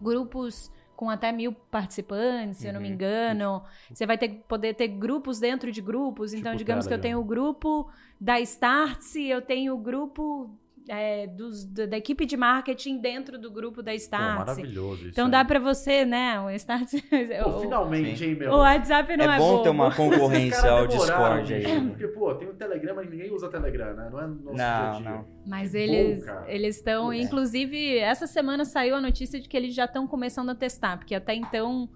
[0.01, 0.71] grupos
[1.01, 2.93] com até mil participantes, se eu não me Uhum.
[2.93, 3.63] engano.
[3.91, 6.31] Você vai ter, poder ter grupos dentro de grupos.
[6.31, 7.19] Então, Tipo digamos que eu Telegram.
[7.19, 7.89] tenho o grupo
[8.19, 10.55] da Startse, eu tenho o grupo
[10.93, 14.37] é, dos, da, da equipe de marketing dentro do grupo da Pô, Startse.
[14.39, 15.09] maravilhoso isso.
[15.11, 16.37] Então dá pra você, né?
[16.41, 17.01] O Startse.
[17.43, 18.51] Pô, o- finalmente, hein, meu?
[18.51, 19.83] o WhatsApp não é, É bom ter bobo.
[19.83, 21.89] uma concorrência ao Discord aí.
[21.89, 24.09] Porque, pô, tem o Telegram, mas ninguém usa Telegram, né?
[24.11, 25.09] Não é no nosso dia a Não, dia.
[25.11, 25.25] não.
[25.47, 26.51] Mas Que eles bom, cara.
[26.51, 27.17] eles estão, É.
[27.21, 31.15] inclusive, essa semana saiu a notícia de que eles já estão começando a testar, porque
[31.15, 31.89] até então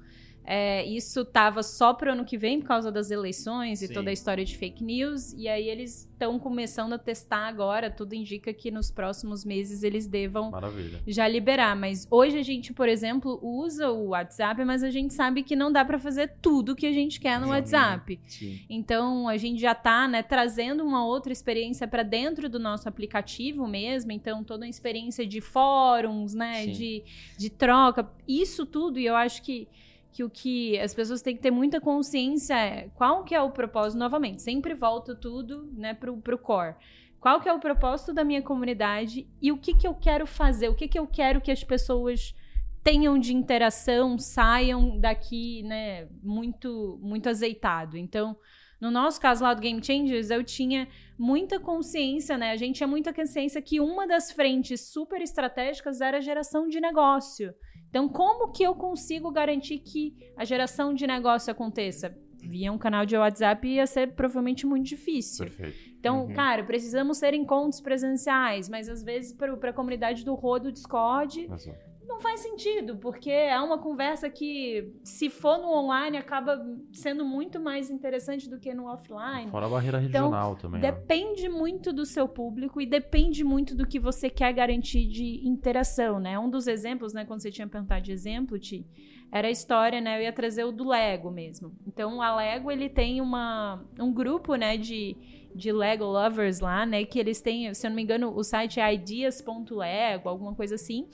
[0.46, 3.94] é, isso tava só pro ano que vem por causa das eleições e Sim.
[3.94, 7.90] toda a história de fake news, e aí eles estão começando a testar agora.
[7.90, 11.02] Tudo indica que nos próximos meses eles devam Maravilha.
[11.08, 11.76] já liberar.
[11.76, 15.72] Mas hoje a gente, por exemplo, usa o WhatsApp, mas a gente sabe que não
[15.72, 17.52] dá pra fazer tudo que a gente quer no Sim.
[17.52, 18.20] WhatsApp.
[18.28, 18.60] Sim.
[18.70, 23.68] Então a gente já tá, né, trazendo uma outra experiência para dentro do nosso aplicativo
[23.68, 24.12] mesmo.
[24.12, 27.04] Então toda a experiência de fóruns, né, de,
[27.36, 29.00] de troca, isso tudo.
[29.00, 29.68] E eu acho que
[30.16, 33.52] que o que as pessoas têm que ter muita consciência é qual que é o
[33.52, 34.42] propósito novamente.
[34.42, 36.74] Sempre volta tudo, né, pro, pro core.
[37.20, 40.70] Qual que é o propósito da minha comunidade e o que que eu quero fazer?
[40.70, 42.34] O que que eu quero que as pessoas
[42.82, 47.98] tenham de interação, saiam daqui, né, muito muito azeitado.
[47.98, 48.38] Então,
[48.80, 50.88] no nosso caso lá do Game Changers, eu tinha
[51.20, 52.52] muita consciência, né?
[52.52, 56.80] A gente tinha muita consciência que uma das frentes super estratégicas era a geração de
[56.80, 57.54] negócio.
[57.96, 62.14] Então, como que eu consigo garantir que a geração de negócio aconteça?
[62.44, 65.46] Via um canal de WhatsApp ia ser provavelmente muito difícil.
[65.46, 65.78] Perfeito.
[65.98, 66.34] Então, Uhum.
[66.34, 71.80] cara, precisamos ter encontros presenciais, mas às vezes para a comunidade do Rodo Discord Exato.
[72.16, 77.60] Não faz sentido, porque é uma conversa que, se for no online, acaba sendo muito
[77.60, 79.50] mais interessante do que no offline.
[79.52, 80.82] Fora a barreira Então, regional também.
[80.82, 80.92] né?
[80.92, 86.20] Depende muito do seu público e depende muito do que você quer garantir de interação,
[86.20, 86.40] né?
[86.40, 88.86] Um dos exemplos, né, quando você tinha perguntado de exemplo, Ti,
[89.32, 90.18] era a história, né?
[90.18, 91.74] Eu ia trazer o do Lego mesmo.
[91.86, 95.18] Então, a Lego, ele tem uma, um grupo, né, de,
[95.54, 97.04] de Lego lovers lá, né?
[97.04, 101.08] Que eles têm, se eu não me engano, o site é ideas.lego, alguma coisa assim.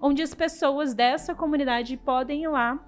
[0.00, 2.78] Onde as pessoas dessa comunidade podem ir lá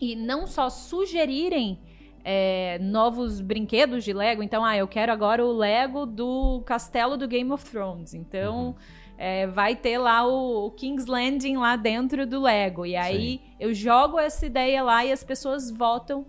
[0.00, 1.80] e não só sugerirem
[2.24, 4.42] é, novos brinquedos de Lego.
[4.42, 8.14] Então, ah, eu quero agora o Lego do castelo do Game of Thrones.
[8.14, 8.68] Então...
[8.68, 12.84] Uhum é, vai ter lá o, o, King's Landing lá dentro do Lego.
[12.84, 13.40] E aí Sim.
[13.60, 16.26] eu jogo essa ideia lá e as pessoas votam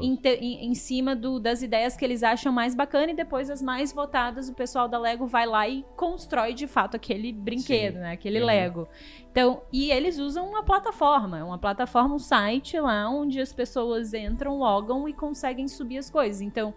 [0.00, 3.60] em, em, em, cima do, das ideias que eles acham mais bacana e depois as
[3.60, 8.00] mais votadas o pessoal da Lego vai lá e constrói de fato aquele brinquedo, Sim.
[8.00, 8.12] né?
[8.12, 8.46] Aquele uhum.
[8.46, 8.88] Lego.
[9.30, 14.56] Então, e eles usam uma plataforma, uma plataforma, um site lá onde as pessoas entram,
[14.56, 16.40] logam e conseguem subir as coisas.
[16.40, 16.72] Então,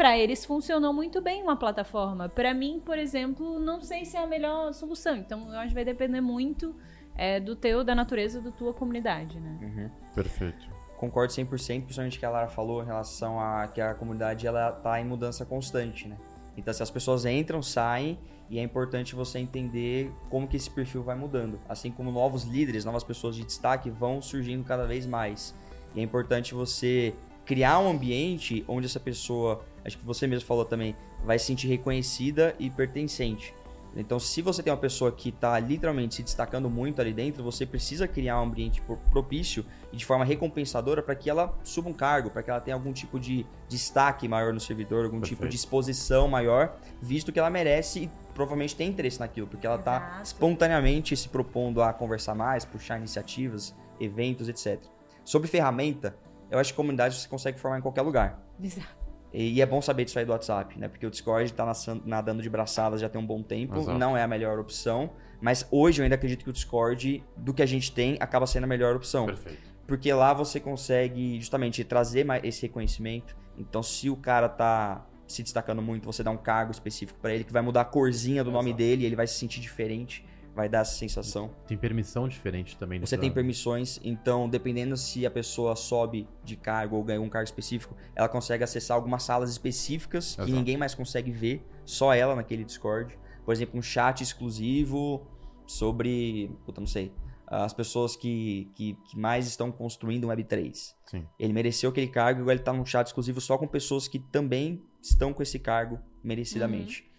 [0.00, 2.26] para eles funcionou muito bem uma plataforma.
[2.26, 5.14] Para mim, por exemplo, não sei se é a melhor solução.
[5.14, 6.74] Então, eu acho que vai depender muito
[7.14, 9.58] é, do teu, da natureza da tua comunidade, né?
[9.60, 9.90] Uhum.
[10.14, 10.70] Perfeito.
[10.96, 11.48] Concordo 100%,
[11.82, 15.44] principalmente que a Lara falou em relação a que a comunidade ela tá em mudança
[15.44, 16.16] constante, né?
[16.56, 21.02] Então, se as pessoas entram, saem, e é importante você entender como que esse perfil
[21.02, 21.60] vai mudando.
[21.68, 25.54] Assim como novos líderes, novas pessoas de destaque vão surgindo cada vez mais.
[25.94, 30.64] E é importante você criar um ambiente onde essa pessoa acho que você mesmo falou
[30.64, 33.54] também, vai se sentir reconhecida e pertencente.
[33.96, 37.66] Então, se você tem uma pessoa que está literalmente se destacando muito ali dentro, você
[37.66, 42.30] precisa criar um ambiente propício e de forma recompensadora para que ela suba um cargo,
[42.30, 45.40] para que ela tenha algum tipo de destaque maior no servidor, algum Perfeito.
[45.40, 49.76] tipo de exposição maior, visto que ela merece e provavelmente tem interesse naquilo, porque ela
[49.76, 54.80] está espontaneamente se propondo a conversar mais, puxar iniciativas, eventos, etc.
[55.24, 56.16] Sobre ferramenta,
[56.48, 58.40] eu acho que comunidade você consegue formar em qualquer lugar.
[58.62, 58.99] Exato.
[59.32, 60.88] E é bom saber disso aí do WhatsApp, né?
[60.88, 61.72] Porque o Discord tá
[62.04, 63.98] nadando de braçadas já tem um bom tempo, Exato.
[63.98, 65.10] não é a melhor opção.
[65.40, 68.64] Mas hoje eu ainda acredito que o Discord, do que a gente tem, acaba sendo
[68.64, 69.26] a melhor opção.
[69.26, 69.70] Perfeito.
[69.86, 73.36] Porque lá você consegue justamente trazer esse reconhecimento.
[73.56, 77.44] Então, se o cara tá se destacando muito, você dá um cargo específico para ele
[77.44, 78.64] que vai mudar a corzinha do Exato.
[78.64, 80.24] nome dele, ele vai se sentir diferente
[80.60, 81.50] vai dar essa sensação.
[81.66, 83.00] Tem permissão diferente também.
[83.00, 87.46] Você tem permissões, então dependendo se a pessoa sobe de cargo ou ganha um cargo
[87.46, 90.46] específico, ela consegue acessar algumas salas específicas Exato.
[90.46, 93.18] que ninguém mais consegue ver, só ela naquele Discord.
[93.44, 95.26] Por exemplo, um chat exclusivo
[95.66, 97.10] sobre, puta, não sei,
[97.46, 100.94] as pessoas que, que, que, mais estão construindo um Web3.
[101.06, 101.26] Sim.
[101.38, 104.18] Ele mereceu aquele cargo e agora ele está num chat exclusivo só com pessoas que
[104.18, 107.02] também estão com esse cargo merecidamente.
[107.02, 107.09] Uhum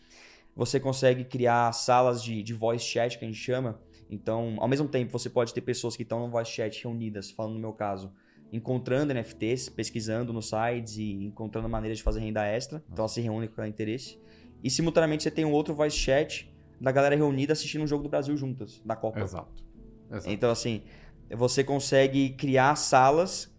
[0.56, 3.80] você consegue criar salas de, de voice chat, que a gente chama.
[4.10, 7.54] Então, ao mesmo tempo, você pode ter pessoas que estão no voice chat reunidas, falando
[7.54, 8.12] no meu caso,
[8.52, 12.84] encontrando NFTs, pesquisando nos sites e encontrando maneiras de fazer renda extra.
[12.92, 14.20] Então, elas se reúnem com aquele interesse.
[14.64, 18.10] E, simultaneamente, você tem um outro voice chat da galera reunida assistindo um jogo do
[18.10, 19.22] Brasil juntas, da Copa.
[19.22, 19.64] Exato.
[20.12, 20.30] Exato.
[20.30, 20.84] Então, assim,
[21.30, 23.50] você consegue criar salas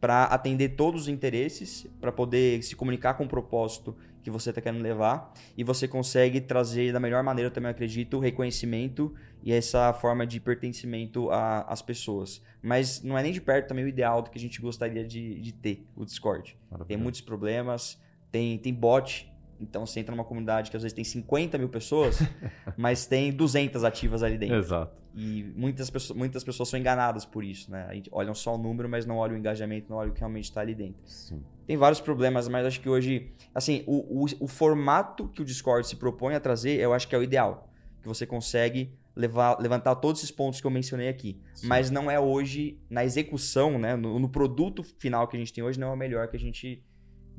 [0.00, 4.60] para atender todos os interesses, para poder se comunicar com o propósito que você está
[4.60, 9.52] querendo levar e você consegue trazer da melhor maneira, eu também acredito, o reconhecimento e
[9.52, 12.42] essa forma de pertencimento às pessoas.
[12.62, 15.40] Mas não é nem de perto também o ideal do que a gente gostaria de,
[15.40, 16.56] de ter, o Discord.
[16.86, 18.00] Tem muitos problemas,
[18.30, 19.29] tem, tem bot
[19.60, 22.18] então você entra numa comunidade que às vezes tem 50 mil pessoas,
[22.76, 24.56] mas tem 200 ativas ali dentro.
[24.56, 25.00] Exato.
[25.14, 27.86] E muitas pessoas, muitas pessoas são enganadas por isso, né?
[27.88, 30.20] A gente olham só o número, mas não olham o engajamento, não olham o que
[30.20, 31.00] realmente está ali dentro.
[31.04, 31.42] Sim.
[31.66, 35.86] Tem vários problemas, mas acho que hoje, assim, o, o, o formato que o Discord
[35.86, 37.68] se propõe a trazer, eu acho que é o ideal.
[38.00, 41.40] Que você consegue levar, levantar todos esses pontos que eu mencionei aqui.
[41.54, 41.66] Sim.
[41.66, 43.96] Mas não é hoje, na execução, né?
[43.96, 46.40] No, no, produto final que a gente tem hoje, não é o melhor que a
[46.40, 46.82] gente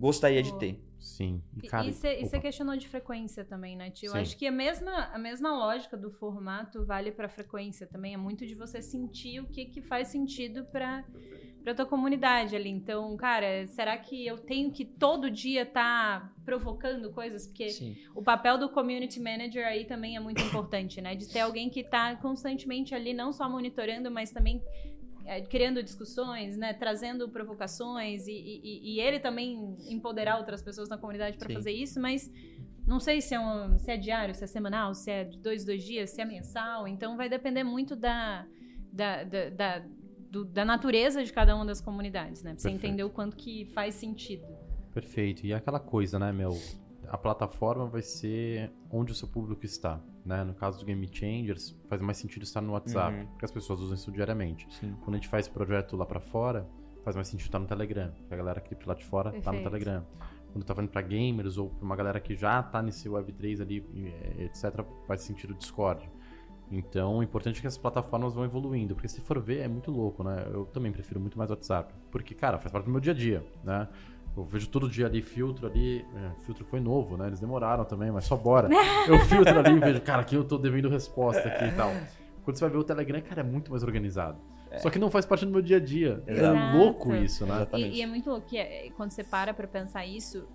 [0.02, 0.84] gostaria de ter.
[1.00, 1.42] Sim.
[1.62, 4.10] E, cara, e você questionou de frequência também, né, tio?
[4.10, 8.14] Eu acho que a mesma, a mesma lógica do formato vale para frequência também.
[8.14, 11.04] É muito de você sentir o que, que faz sentido para
[11.64, 12.70] para tua comunidade ali.
[12.70, 17.46] Então, cara, será que eu tenho que todo dia estar tá provocando coisas?
[17.46, 17.96] Porque Sim.
[18.16, 21.16] o papel do community manager aí também é muito importante, né?
[21.16, 24.60] De ter alguém que está constantemente ali, não só monitorando, mas também
[25.32, 30.98] é, criando discussões, né, trazendo provocações e, e, e, ele também empoderar outras pessoas na
[30.98, 32.30] comunidade para fazer isso, mas
[32.86, 35.64] não sei se é, um, se é diário, se é semanal, se é de dois,
[35.64, 38.46] dois dias, se é mensal, então vai depender muito da,
[38.92, 39.86] da, da, da,
[40.30, 43.64] do, da natureza de cada uma das comunidades, né, pra você entender o quanto que
[43.68, 44.46] faz sentido.
[44.94, 46.60] Perfeito, e aquela coisa, né, meu,
[47.08, 50.02] a plataforma vai ser onde o seu público está.
[50.26, 50.44] Né?
[50.44, 53.28] No caso do Game Changers, faz mais sentido estar no WhatsApp, uhum.
[53.28, 54.68] porque as pessoas usam isso diariamente.
[54.76, 54.96] Sim.
[55.04, 56.68] Quando a gente faz projeto lá para fora,
[57.04, 59.64] faz mais sentido estar no Telegram, porque a galera que lá de fora está no
[59.64, 60.06] Telegram.
[60.52, 63.86] Quando tá falando para gamers ou para uma galera que já está nesse Web3 ali,
[64.38, 66.10] etc., faz sentido o Discord.
[66.70, 69.92] Então, o importante é que as plataformas vão evoluindo, porque se for ver, é muito
[69.92, 70.46] louco, né?
[70.52, 73.46] Eu também prefiro muito mais WhatsApp, porque, cara, faz parte do meu dia a dia,
[73.64, 73.88] né?
[74.36, 76.06] Eu vejo todo dia ali filtro ali.
[76.16, 77.28] É, filtro foi novo, né?
[77.28, 78.70] Eles demoraram também, mas só bora.
[79.08, 81.92] Eu filtro ali e vejo, cara, aqui eu tô devendo resposta aqui e tal.
[82.44, 84.40] Quando você vai ver o Telegram, cara, é muito mais organizado.
[84.70, 84.80] É.
[84.80, 86.24] Só que não faz parte do meu dia a dia.
[86.26, 86.58] É Exato.
[86.58, 87.68] É louco isso, né?
[87.74, 90.48] E, e, é muito louco que é, quando você para pra pensar isso,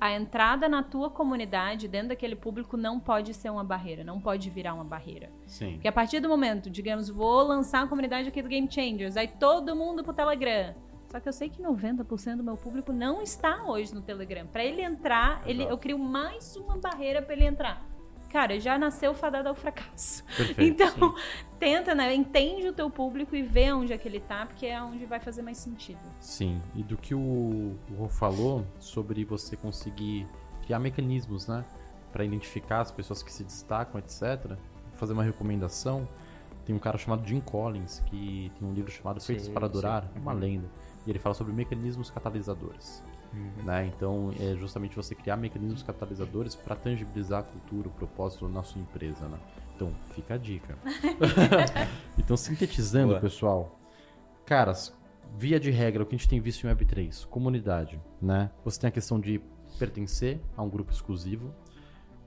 [0.00, 4.48] a entrada na tua comunidade, dentro daquele público, não pode ser uma barreira, não pode
[4.50, 5.30] virar uma barreira.
[5.46, 5.74] Sim.
[5.74, 9.28] Porque a partir do momento, digamos, vou lançar a comunidade aqui do Game Changers, aí
[9.28, 10.74] todo mundo pro Telegram.
[11.10, 14.46] Só que eu sei que 90% do meu público não está hoje no Telegram.
[14.46, 17.82] Para ele entrar, ele, eu crio mais uma barreira para ele entrar.
[18.30, 20.22] Cara, já nasceu fadado ao fracasso.
[20.36, 21.22] Perfeito, então, sim.
[21.58, 22.14] tenta, né?
[22.14, 25.18] Entende o teu público e vê onde é que ele tá, porque é onde vai
[25.18, 25.98] fazer mais sentido.
[26.20, 26.60] Sim.
[26.74, 30.28] E do que o Rô falou sobre você conseguir
[30.62, 31.64] criar mecanismos, né?
[32.12, 34.46] Para identificar as pessoas que se destacam, etc.
[34.46, 34.58] Vou
[34.92, 36.06] fazer uma recomendação.
[36.68, 40.02] Tem um cara chamado Jim Collins, que tem um livro chamado Feitos sim, para Durar,
[40.02, 40.20] sim.
[40.20, 40.68] uma lenda.
[41.06, 43.02] E ele fala sobre mecanismos catalisadores.
[43.32, 43.64] Uhum.
[43.64, 43.86] Né?
[43.86, 48.82] Então, é justamente você criar mecanismos catalisadores para tangibilizar a cultura, o propósito na sua
[48.82, 49.26] empresa.
[49.28, 49.38] Né?
[49.74, 50.76] Então, fica a dica.
[52.18, 53.20] então, sintetizando, Boa.
[53.20, 53.80] pessoal,
[54.44, 54.94] caras,
[55.38, 58.50] via de regra, o que a gente tem visto em Web3, comunidade, né?
[58.62, 59.40] Você tem a questão de
[59.78, 61.50] pertencer a um grupo exclusivo,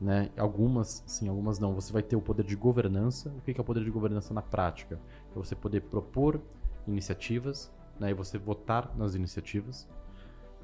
[0.02, 0.32] né?
[0.36, 1.76] Algumas, sim, algumas não.
[1.76, 3.30] Você vai ter o poder de governança.
[3.38, 5.00] O que é o poder de governança na prática?
[5.36, 6.42] É você poder propor
[6.88, 8.10] iniciativas, né?
[8.10, 9.88] E você votar nas iniciativas.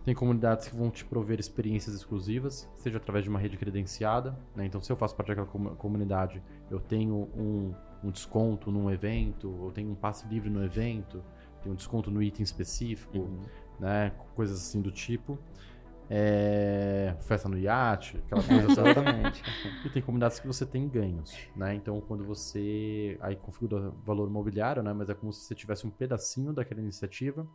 [0.03, 4.39] Tem comunidades que vão te prover experiências exclusivas, seja através de uma rede credenciada.
[4.55, 4.65] Né?
[4.65, 9.71] Então, se eu faço parte daquela comunidade, eu tenho um, um desconto num evento, eu
[9.73, 11.21] tenho um passe livre no evento,
[11.61, 13.41] tenho um desconto no item específico, uhum.
[13.81, 14.13] né?
[14.33, 15.37] coisas assim do tipo.
[16.09, 17.15] É...
[17.21, 19.43] festa no iate, aquela coisa Exatamente.
[19.85, 21.75] e tem comunidades que você tem ganhos, né?
[21.75, 24.93] Então, quando você aí configura valor imobiliário, né?
[24.93, 27.47] Mas é como se você tivesse um pedacinho daquela iniciativa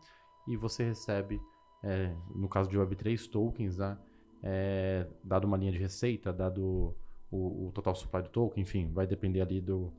[0.47, 1.41] e você recebe
[1.83, 3.99] é, no caso de Web3, tokens, né?
[4.43, 6.97] É, dado uma linha de receita, dado
[7.31, 9.93] o, o, total supply do token, enfim, vai depender ali do,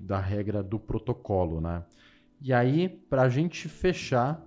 [0.00, 1.84] da regra do protocolo, né?
[2.40, 4.44] E aí, para a gente fechar,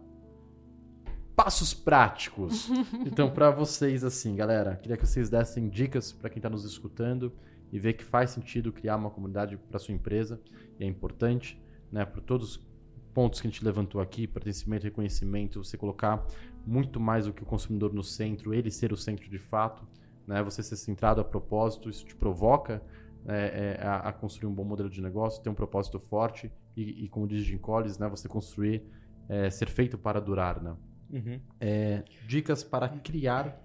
[1.38, 2.67] passos práticos.
[3.05, 7.31] então, para vocês, assim, galera, queria que vocês dessem dicas para quem está nos escutando
[7.71, 10.41] e ver que faz sentido criar uma comunidade para sua empresa
[10.79, 11.61] e é importante,
[11.91, 12.03] né?
[12.05, 12.67] Para todos os
[13.13, 16.25] pontos que a gente levantou aqui, pertencimento, reconhecimento, você colocar
[16.65, 19.88] muito mais do que o consumidor no centro, ele ser o centro de fato,
[20.25, 20.41] né?
[20.41, 22.81] Você ser centrado a propósito, isso te provoca
[23.27, 27.05] é, é, a, a, construir um bom modelo de negócio, ter um propósito forte e,
[27.05, 28.09] e como diz Jim Collins, né?
[28.09, 28.81] Você construir,
[29.29, 30.75] é, ser feito para durar, né?
[31.12, 31.39] Uhum.
[31.60, 33.60] É, dicas para criar,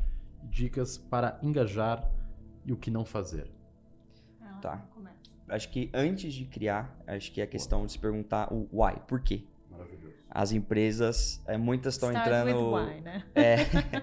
[0.44, 2.08] dicas para engajar
[2.64, 3.50] e o que não fazer.
[4.60, 4.86] Tá.
[5.48, 8.94] Acho que antes de criar, acho que é a questão de se perguntar o why,
[9.08, 9.44] por quê?
[10.34, 12.74] as empresas, é, muitas estão entrando.
[12.74, 13.22] Why, né?
[13.34, 13.56] É,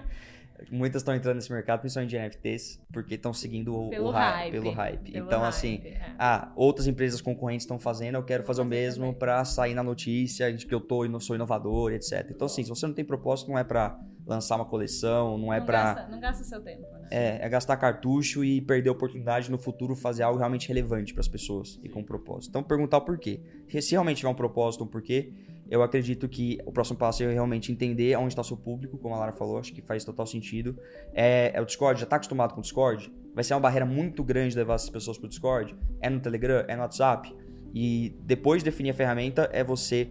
[0.70, 4.52] muitas estão entrando nesse mercado, principalmente de NFTs, porque estão seguindo o, pelo, o hype,
[4.52, 5.12] pelo hype.
[5.12, 6.14] Pelo então, hype, assim, é.
[6.18, 10.52] ah, outras empresas concorrentes estão fazendo, eu quero fazer o mesmo para sair na notícia
[10.52, 12.26] de que eu tô, sou inovador, etc.
[12.30, 15.60] Então, assim, se você não tem propósito, não é para lançar uma coleção, não é
[15.60, 17.08] para Não gasta seu tempo, né?
[17.10, 21.20] É, é gastar cartucho e perder a oportunidade no futuro fazer algo realmente relevante para
[21.20, 22.50] as pessoas e com propósito.
[22.50, 23.40] Então, perguntar o porquê.
[23.80, 25.32] Se realmente tiver um propósito, um porquê,
[25.70, 29.18] eu acredito que o próximo passo é realmente entender onde está seu público, como a
[29.18, 30.76] Lara falou, acho que faz total sentido.
[31.14, 33.12] É, é o Discord, já está acostumado com o Discord?
[33.32, 35.76] Vai ser uma barreira muito grande levar essas pessoas para o Discord?
[36.00, 36.64] É no Telegram?
[36.66, 37.32] É no WhatsApp?
[37.72, 40.08] E depois de definir a ferramenta, é você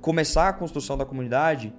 [0.00, 1.74] começar a construção da comunidade,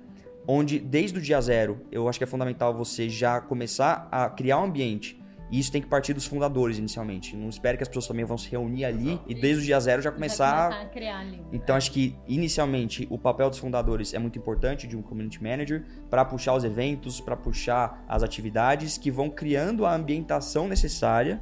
[0.48, 4.60] onde desde o dia zero, eu acho que é fundamental você já começar a criar
[4.60, 5.21] um ambiente
[5.52, 7.36] e isso tem que partir dos fundadores inicialmente.
[7.36, 10.02] Não espere que as pessoas também vão se reunir ali e desde o dia zero
[10.02, 11.42] já começar, começar a criar ali.
[11.52, 15.84] Então acho que inicialmente o papel dos fundadores é muito importante de um community manager
[16.10, 21.42] para puxar os eventos, para puxar as atividades que vão criando a ambientação necessária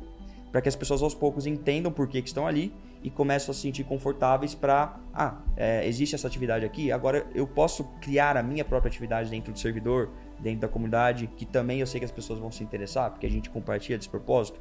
[0.52, 3.56] para que as pessoas aos poucos entendam por que, que estão ali e começam a
[3.56, 8.44] se sentir confortáveis para ah, é, existe essa atividade aqui, agora eu posso criar a
[8.44, 10.12] minha própria atividade dentro do servidor
[10.42, 13.30] dentro da comunidade, que também eu sei que as pessoas vão se interessar, porque a
[13.30, 14.60] gente compartilha desse propósito.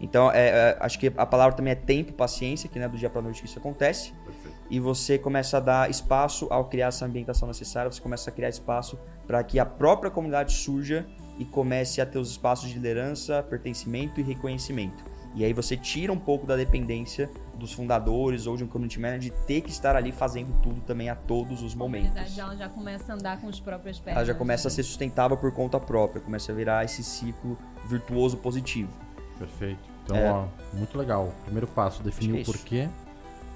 [0.00, 2.98] Então, é, é, acho que a palavra também é tempo, paciência, que não é do
[2.98, 4.12] dia para noite que isso acontece.
[4.24, 4.56] Perfeito.
[4.68, 8.48] E você começa a dar espaço ao criar essa ambientação necessária, você começa a criar
[8.48, 11.06] espaço para que a própria comunidade surja
[11.38, 15.04] e comece a ter os espaços de liderança, pertencimento e reconhecimento.
[15.36, 19.20] E aí você tira um pouco da dependência dos fundadores ou de um community manager
[19.20, 22.08] de ter que estar ali fazendo tudo também a todos os momentos.
[22.08, 24.16] A comunidade ela já começa a andar com os próprios pés.
[24.16, 28.38] Ela já começa a ser sustentável por conta própria, começa a virar esse ciclo virtuoso
[28.38, 28.90] positivo.
[29.38, 29.78] Perfeito.
[30.04, 30.30] Então, é.
[30.30, 31.30] ó, muito legal.
[31.44, 32.88] Primeiro passo, definir é o porquê.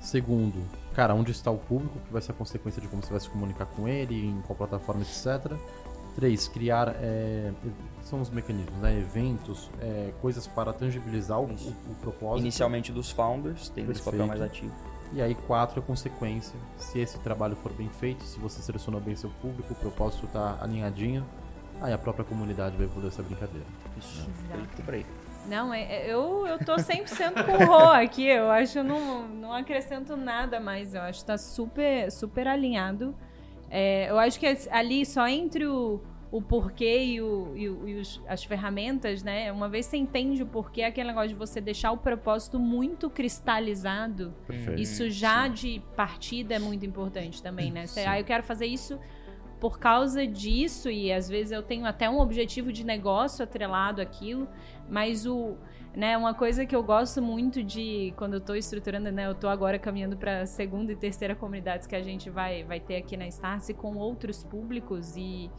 [0.02, 0.62] Segundo,
[0.94, 3.28] cara, onde está o público, que vai ser a consequência de como você vai se
[3.30, 5.56] comunicar com ele, em qual plataforma, etc.
[6.14, 7.52] Três, criar é,
[8.02, 8.98] são os mecanismos, né?
[8.98, 12.40] eventos, é, coisas para tangibilizar o, o, o, propósito.
[12.40, 14.74] Inicialmente dos founders, tem esse papel mais ativo.
[15.12, 16.58] E aí, quatro, a consequência.
[16.76, 20.58] Se esse trabalho for bem feito, se você selecionou bem seu público, o propósito está
[20.60, 21.26] alinhadinho,
[21.80, 23.66] aí a própria comunidade vai evoluir essa brincadeira.
[23.98, 24.66] Isso, né?
[24.84, 25.06] por aí.
[25.46, 28.26] Não, é, é, eu, eu tô 100% com o Rô aqui.
[28.26, 30.94] Eu acho que não, não acrescento nada mais.
[30.94, 33.14] Eu acho que tá super, super alinhado.
[33.70, 36.00] É, eu acho que ali só entre o,
[36.32, 39.50] o porquê e, o, e, o, e os, as ferramentas, né?
[39.52, 44.34] Uma vez você entende o porquê, aquele negócio de você deixar o propósito muito cristalizado,
[44.46, 44.80] Perfeito.
[44.80, 47.86] isso já de partida é muito importante também, né?
[47.86, 48.98] Você, ah, eu quero fazer isso
[49.60, 54.48] por causa disso, e às vezes eu tenho até um objetivo de negócio atrelado àquilo,
[54.90, 55.56] mas o.
[55.92, 59.50] Né, uma coisa que eu gosto muito de quando eu estou estruturando, né, eu estou
[59.50, 63.26] agora caminhando para segunda e terceira comunidades que a gente vai, vai ter aqui na
[63.26, 65.50] Starse com outros públicos e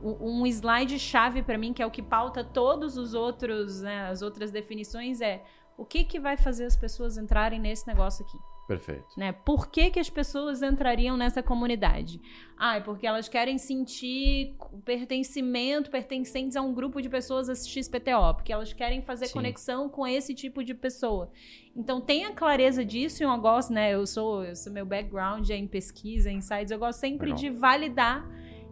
[0.00, 4.22] um slide chave para mim que é o que pauta todos os outros, né, as
[4.22, 5.42] outras definições é
[5.76, 8.38] o que que vai fazer as pessoas entrarem nesse negócio aqui.
[8.70, 9.08] Perfeito.
[9.16, 9.32] Né?
[9.32, 12.20] Por que, que as pessoas entrariam nessa comunidade?
[12.56, 14.54] Ah, é porque elas querem sentir
[14.84, 19.32] pertencimento, pertencentes a um grupo de pessoas XPTO, porque elas querem fazer Sim.
[19.32, 21.32] conexão com esse tipo de pessoa.
[21.74, 23.92] Então tenha clareza disso e eu gosto, né?
[23.92, 27.38] Eu sou, eu sou meu background é em pesquisa, em sites, eu gosto sempre Legal.
[27.40, 28.24] de validar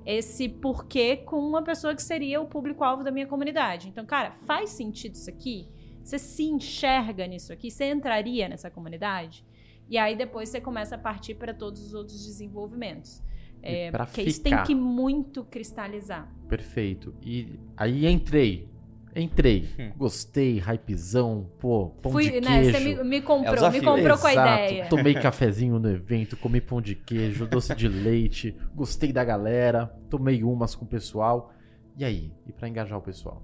[0.07, 3.89] esse porquê com uma pessoa que seria o público-alvo da minha comunidade.
[3.89, 5.69] Então, cara, faz sentido isso aqui?
[6.05, 7.69] Você se enxerga nisso aqui?
[7.69, 9.45] Você entraria nessa comunidade?
[9.89, 13.23] E aí depois você começa a partir para todos os outros desenvolvimentos.
[13.63, 16.33] É, porque isso tem que muito cristalizar.
[16.49, 17.15] Perfeito.
[17.23, 18.69] E aí entrei.
[19.17, 19.69] Entrei.
[19.79, 19.93] Hum.
[19.97, 22.79] Gostei, hypezão, pô, pão Fui, de né, queijo.
[22.79, 24.21] Você me, me comprou, é me comprou Exato.
[24.21, 24.87] com a ideia.
[24.87, 30.45] Tomei cafezinho no evento, comi pão de queijo, doce de leite, gostei da galera, tomei
[30.45, 31.53] umas com o pessoal.
[31.97, 32.33] E aí?
[32.47, 33.43] E para engajar o pessoal?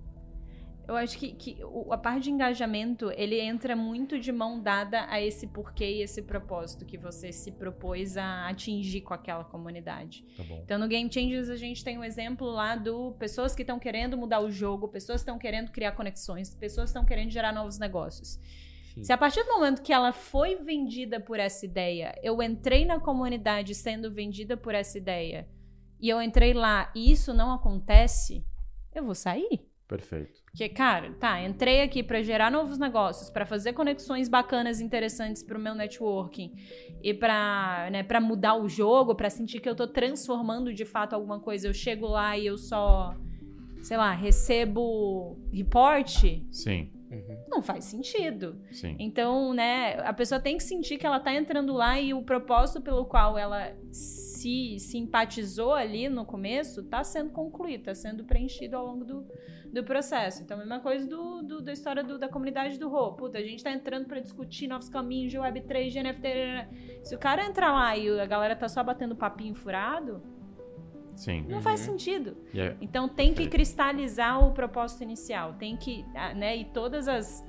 [0.86, 1.58] Eu acho que, que
[1.90, 6.22] a parte de engajamento, ele entra muito de mão dada a esse porquê e esse
[6.22, 10.24] propósito que você se propôs a atingir com aquela comunidade.
[10.36, 13.78] Tá então, no Game Changers, a gente tem um exemplo lá do pessoas que estão
[13.78, 17.52] querendo mudar o jogo, pessoas que estão querendo criar conexões, pessoas que estão querendo gerar
[17.52, 18.38] novos negócios.
[18.94, 19.04] Sim.
[19.04, 23.00] Se a partir do momento que ela foi vendida por essa ideia, eu entrei na
[23.00, 25.48] comunidade sendo vendida por essa ideia,
[25.98, 28.44] e eu entrei lá e isso não acontece,
[28.94, 29.66] eu vou sair.
[29.86, 30.40] Perfeito.
[30.46, 35.58] Porque, cara, tá, entrei aqui para gerar novos negócios, para fazer conexões bacanas, interessantes para
[35.58, 36.52] o meu networking
[37.02, 41.12] e para, né, para mudar o jogo, para sentir que eu tô transformando de fato
[41.12, 41.68] alguma coisa.
[41.68, 43.14] Eu chego lá e eu só,
[43.82, 46.24] sei lá, recebo report.
[46.50, 46.90] Sim.
[47.10, 47.44] Uhum.
[47.48, 48.58] Não faz sentido.
[48.72, 48.96] Sim.
[48.98, 52.80] Então, né, a pessoa tem que sentir que ela tá entrando lá e o propósito
[52.80, 58.86] pelo qual ela se simpatizou ali no começo tá sendo concluído, tá sendo preenchido ao
[58.86, 59.26] longo do,
[59.74, 60.42] do processo.
[60.42, 63.12] Então, a mesma coisa do, do da história do, da comunidade do Rô.
[63.12, 66.28] Puta, a gente tá entrando para discutir novos caminhos de Web3, de NFT.
[67.02, 70.22] Se o cara entrar lá e a galera tá só batendo papinho furado,
[71.16, 71.44] Sim.
[71.48, 71.62] Não uhum.
[71.62, 72.36] faz sentido.
[72.52, 72.76] Yeah.
[72.80, 77.44] Então tem que cristalizar o propósito inicial, tem que, ah, né, e todas as,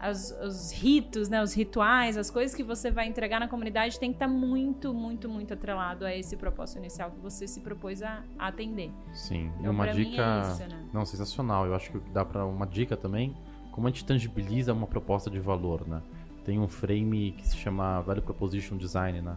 [0.00, 4.10] as os ritos, né, os rituais, as coisas que você vai entregar na comunidade tem
[4.10, 8.02] que estar tá muito, muito, muito atrelado a esse propósito inicial que você se propôs
[8.02, 8.90] a, a atender.
[9.12, 9.52] Sim.
[9.58, 10.88] Então, e uma dica, é isso, né?
[10.92, 11.66] não, sensacional.
[11.66, 13.36] Eu acho que dá para uma dica também,
[13.70, 16.02] como a gente tangibiliza uma proposta de valor, né?
[16.44, 19.36] Tem um frame que se chama Value Proposition Design, né?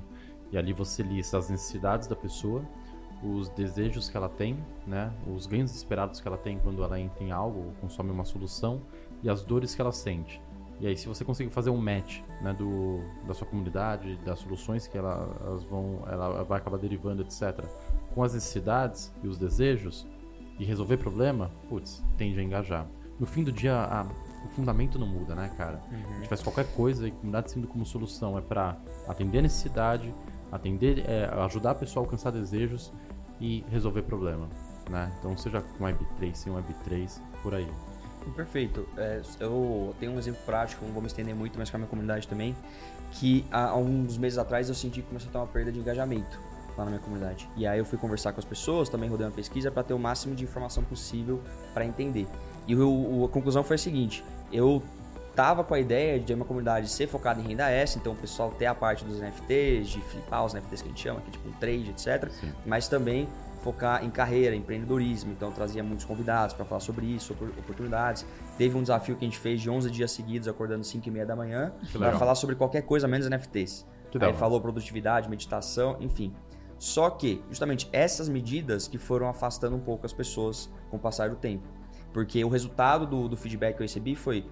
[0.51, 2.63] E ali você lista as necessidades da pessoa
[3.23, 7.23] os desejos que ela tem, né, os ganhos esperados que ela tem quando ela entra
[7.23, 8.81] em algo ou consome uma solução
[9.23, 10.41] e as dores que ela sente.
[10.79, 14.87] E aí, se você conseguir fazer um match né, do, da sua comunidade, das soluções
[14.87, 17.65] que ela, elas vão, ela vai acabar derivando, etc.,
[18.13, 20.05] com as necessidades e os desejos
[20.59, 22.85] e resolver problema, putz, tende a engajar.
[23.19, 24.05] No fim do dia, a,
[24.45, 25.81] o fundamento não muda, né, cara?
[25.91, 26.11] Uhum.
[26.11, 29.41] A gente faz qualquer coisa e a comunidade sendo como solução é para atender a
[29.43, 30.13] necessidade,
[30.51, 32.91] atender, é, ajudar a pessoa a alcançar desejos
[33.39, 34.47] e resolver problema,
[34.89, 35.11] né?
[35.19, 37.67] Então seja com Web3, sem Web3, por aí.
[38.31, 38.87] Perfeito.
[38.97, 41.89] É, eu tenho um exemplo prático, não vou me estender muito, mas com a minha
[41.89, 42.55] comunidade também,
[43.11, 46.39] que há uns meses atrás eu senti que começou a ter uma perda de engajamento
[46.77, 47.49] lá na minha comunidade.
[47.55, 49.99] E aí eu fui conversar com as pessoas, também rodei uma pesquisa para ter o
[49.99, 51.41] máximo de informação possível
[51.73, 52.27] para entender.
[52.67, 54.81] E o, a conclusão foi a seguinte: eu
[55.35, 58.51] tava com a ideia de uma comunidade ser focada em renda S, então o pessoal
[58.51, 61.31] ter a parte dos NFTs, de flipar os NFTs que a gente chama, que é
[61.31, 62.29] tipo um trade, etc.
[62.31, 62.51] Sim.
[62.65, 63.27] Mas também
[63.63, 65.31] focar em carreira, empreendedorismo.
[65.31, 68.25] Então trazia muitos convidados para falar sobre isso, sobre oportunidades.
[68.57, 71.25] Teve um desafio que a gente fez de 11 dias seguidos, acordando 5 e meia
[71.25, 73.87] da manhã, para falar sobre qualquer coisa menos NFTs.
[74.11, 76.35] Que Aí falou produtividade, meditação, enfim.
[76.77, 81.29] Só que, justamente, essas medidas que foram afastando um pouco as pessoas com o passar
[81.29, 81.67] do tempo.
[82.11, 84.45] Porque o resultado do, do feedback que eu recebi foi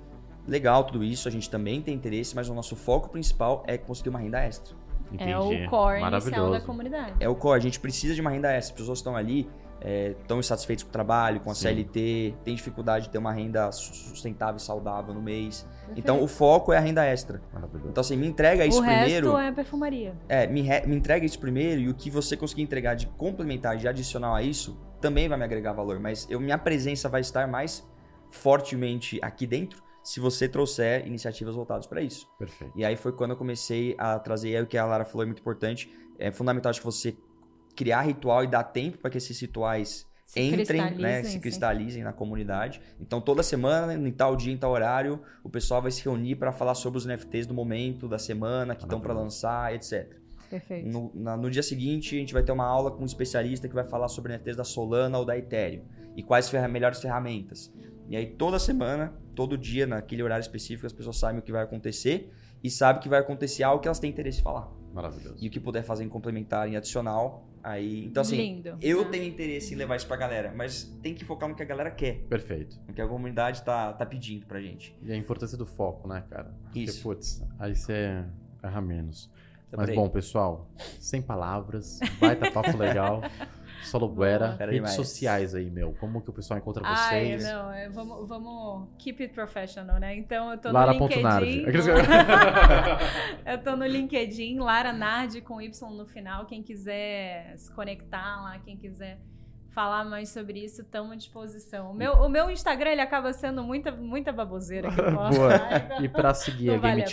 [0.47, 4.09] legal tudo isso, a gente também tem interesse, mas o nosso foco principal é conseguir
[4.09, 4.75] uma renda extra.
[5.17, 5.65] É Entendi.
[5.65, 7.13] o core inicial da comunidade.
[7.19, 8.73] É o core, a gente precisa de uma renda extra.
[8.73, 9.49] As pessoas estão ali,
[9.81, 11.61] é, estão insatisfeitas com o trabalho, com a Sim.
[11.69, 15.61] CLT, tem dificuldade de ter uma renda su- sustentável e saudável no mês.
[15.63, 15.99] Perfeito.
[15.99, 17.41] Então o foco é a renda extra.
[17.53, 17.89] Maravilhoso.
[17.89, 19.27] Então assim, me entrega isso o primeiro.
[19.33, 20.13] resto é perfumaria.
[20.29, 23.75] É, me, re- me entrega isso primeiro e o que você conseguir entregar de complementar,
[23.77, 25.99] de adicional a isso, também vai me agregar valor.
[25.99, 27.83] Mas eu, minha presença vai estar mais
[28.29, 32.27] fortemente aqui dentro se você trouxer iniciativas voltadas para isso.
[32.39, 32.73] Perfeito.
[32.75, 35.23] E aí foi quando eu comecei a trazer, e aí o que a Lara falou
[35.23, 37.15] é muito importante, é fundamental acho que você
[37.75, 41.39] criar ritual e dar tempo para que esses rituais Se entrem, né, cristalizem, se sim.
[41.39, 42.81] cristalizem na comunidade.
[42.99, 46.51] Então toda semana, em tal dia, em tal horário, o pessoal vai se reunir para
[46.51, 49.45] falar sobre os NFTs do momento, da semana, que estão para Maravilhoso.
[49.45, 50.19] lançar, etc.
[50.49, 50.89] Perfeito.
[50.89, 53.73] No, na- no dia seguinte, a gente vai ter uma aula com um especialista que
[53.73, 55.83] vai falar sobre NFTs da Solana ou da Ethereum
[56.15, 57.73] e quais ferra melhores ferramentas.
[58.07, 61.63] E aí, toda semana, todo dia, naquele horário específico, as pessoas sabem o que vai
[61.63, 62.31] acontecer
[62.63, 64.69] e sabem que vai acontecer algo que elas têm interesse em falar.
[64.93, 65.37] Maravilhoso.
[65.39, 68.05] E o que puder fazer em complementar, em adicional, aí.
[68.05, 68.77] Então, assim, Lindo.
[68.81, 69.11] eu né?
[69.11, 71.89] tenho interesse em levar isso pra galera, mas tem que focar no que a galera
[71.89, 72.77] quer, Perfeito.
[72.87, 74.95] no que a comunidade tá, tá pedindo pra gente.
[75.01, 76.53] E a importância do foco, né, cara?
[76.63, 77.01] Porque, Isso.
[77.01, 78.25] putz, aí você
[78.61, 79.31] erra menos.
[79.69, 83.21] Tá Mas bom, pessoal, sem palavras, baita papo legal.
[83.83, 84.93] Solo Buera, Fera redes demais.
[84.95, 85.93] sociais aí, meu.
[85.99, 87.43] Como que o pessoal encontra Ai, vocês?
[87.43, 90.15] não, é, vamos, vamos keep it professional, né?
[90.15, 91.45] Então eu tô Lara no Nardi.
[91.45, 91.67] LinkedIn.
[91.67, 91.85] Aqueles-
[93.45, 96.45] eu tô no LinkedIn, Lara Nardi com Y no final.
[96.45, 99.19] Quem quiser se conectar lá, quem quiser
[99.69, 101.91] falar mais sobre isso, estamos à disposição.
[101.91, 105.37] O meu, o meu Instagram ele acaba sendo muita, muita baboseira que eu posto.
[105.39, 105.47] Boa.
[105.47, 107.05] lá, então- E pra seguir a Game vale a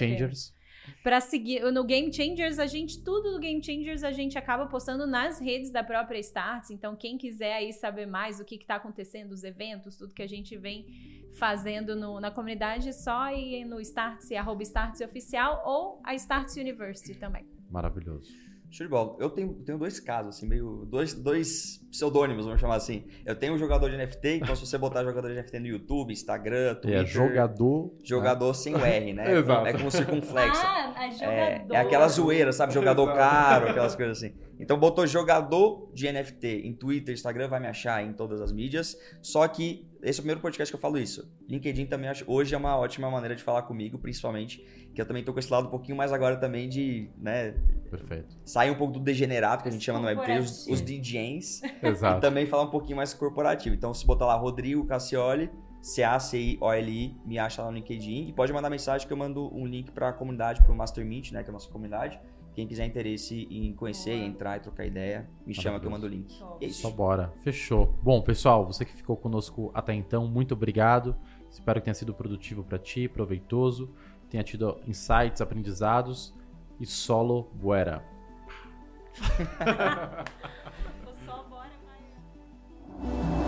[1.02, 5.06] Pra seguir no Game Changers, a gente, tudo do Game Changers a gente acaba postando
[5.06, 6.70] nas redes da própria Starts.
[6.70, 10.22] Então, quem quiser aí saber mais o que, que tá acontecendo, os eventos, tudo que
[10.22, 10.86] a gente vem
[11.38, 16.56] fazendo no- na comunidade, é só ir no Starts, arroba Starts Oficial ou a Starts
[16.56, 17.46] University também.
[17.70, 18.32] maravilhoso.
[18.70, 19.16] Show de bola.
[19.18, 20.86] Eu tenho, tenho dois casos, assim, meio.
[20.90, 23.04] Dois, dois pseudônimos, vamos chamar assim.
[23.24, 26.12] Eu tenho um jogador de NFT, então se você botar jogador de NFT no YouTube,
[26.12, 27.00] Instagram, E Twitter.
[27.02, 27.94] é jogador.
[28.04, 29.32] Jogador sem o R, né?
[29.38, 29.66] Exato.
[29.66, 30.60] É com circunflexo.
[30.62, 31.74] Ah, a É, jogador.
[31.74, 32.74] é aquela zoeira, sabe?
[32.74, 33.18] Jogador Exato.
[33.18, 34.34] caro, aquelas coisas assim.
[34.60, 38.98] Então botou jogador de NFT em Twitter, Instagram, vai me achar em todas as mídias.
[39.22, 41.30] Só que esse é o primeiro podcast que eu falo isso.
[41.48, 44.58] LinkedIn também acho, hoje é uma ótima maneira de falar comigo, principalmente,
[44.94, 47.54] que eu também tô com esse lado um pouquinho mais agora também de, né,
[47.90, 48.36] Perfeito.
[48.44, 51.00] sair um pouco do degenerado que a gente chama no Web3, os, os Corporativo.
[51.02, 52.20] DJs, e Exato.
[52.20, 53.74] também falar um pouquinho mais corporativo.
[53.74, 58.68] Então se botar lá Rodrigo Cassioli, C-A-C-I-O-L-I, me acha lá no LinkedIn e pode mandar
[58.68, 61.48] mensagem que eu mando um link para a comunidade, para o Master Meet, né, que
[61.48, 62.20] é a nossa comunidade.
[62.58, 66.08] Quem quiser interesse em conhecer, entrar e trocar ideia, me chama que eu mando o
[66.08, 66.42] link.
[66.60, 67.32] É Só bora.
[67.44, 67.96] Fechou.
[68.02, 71.14] Bom, pessoal, você que ficou conosco até então, muito obrigado.
[71.48, 73.94] Espero que tenha sido produtivo para ti, proveitoso,
[74.28, 76.34] tenha tido insights, aprendizados
[76.80, 78.02] e solo buera.
[81.24, 83.47] só bora, Maia.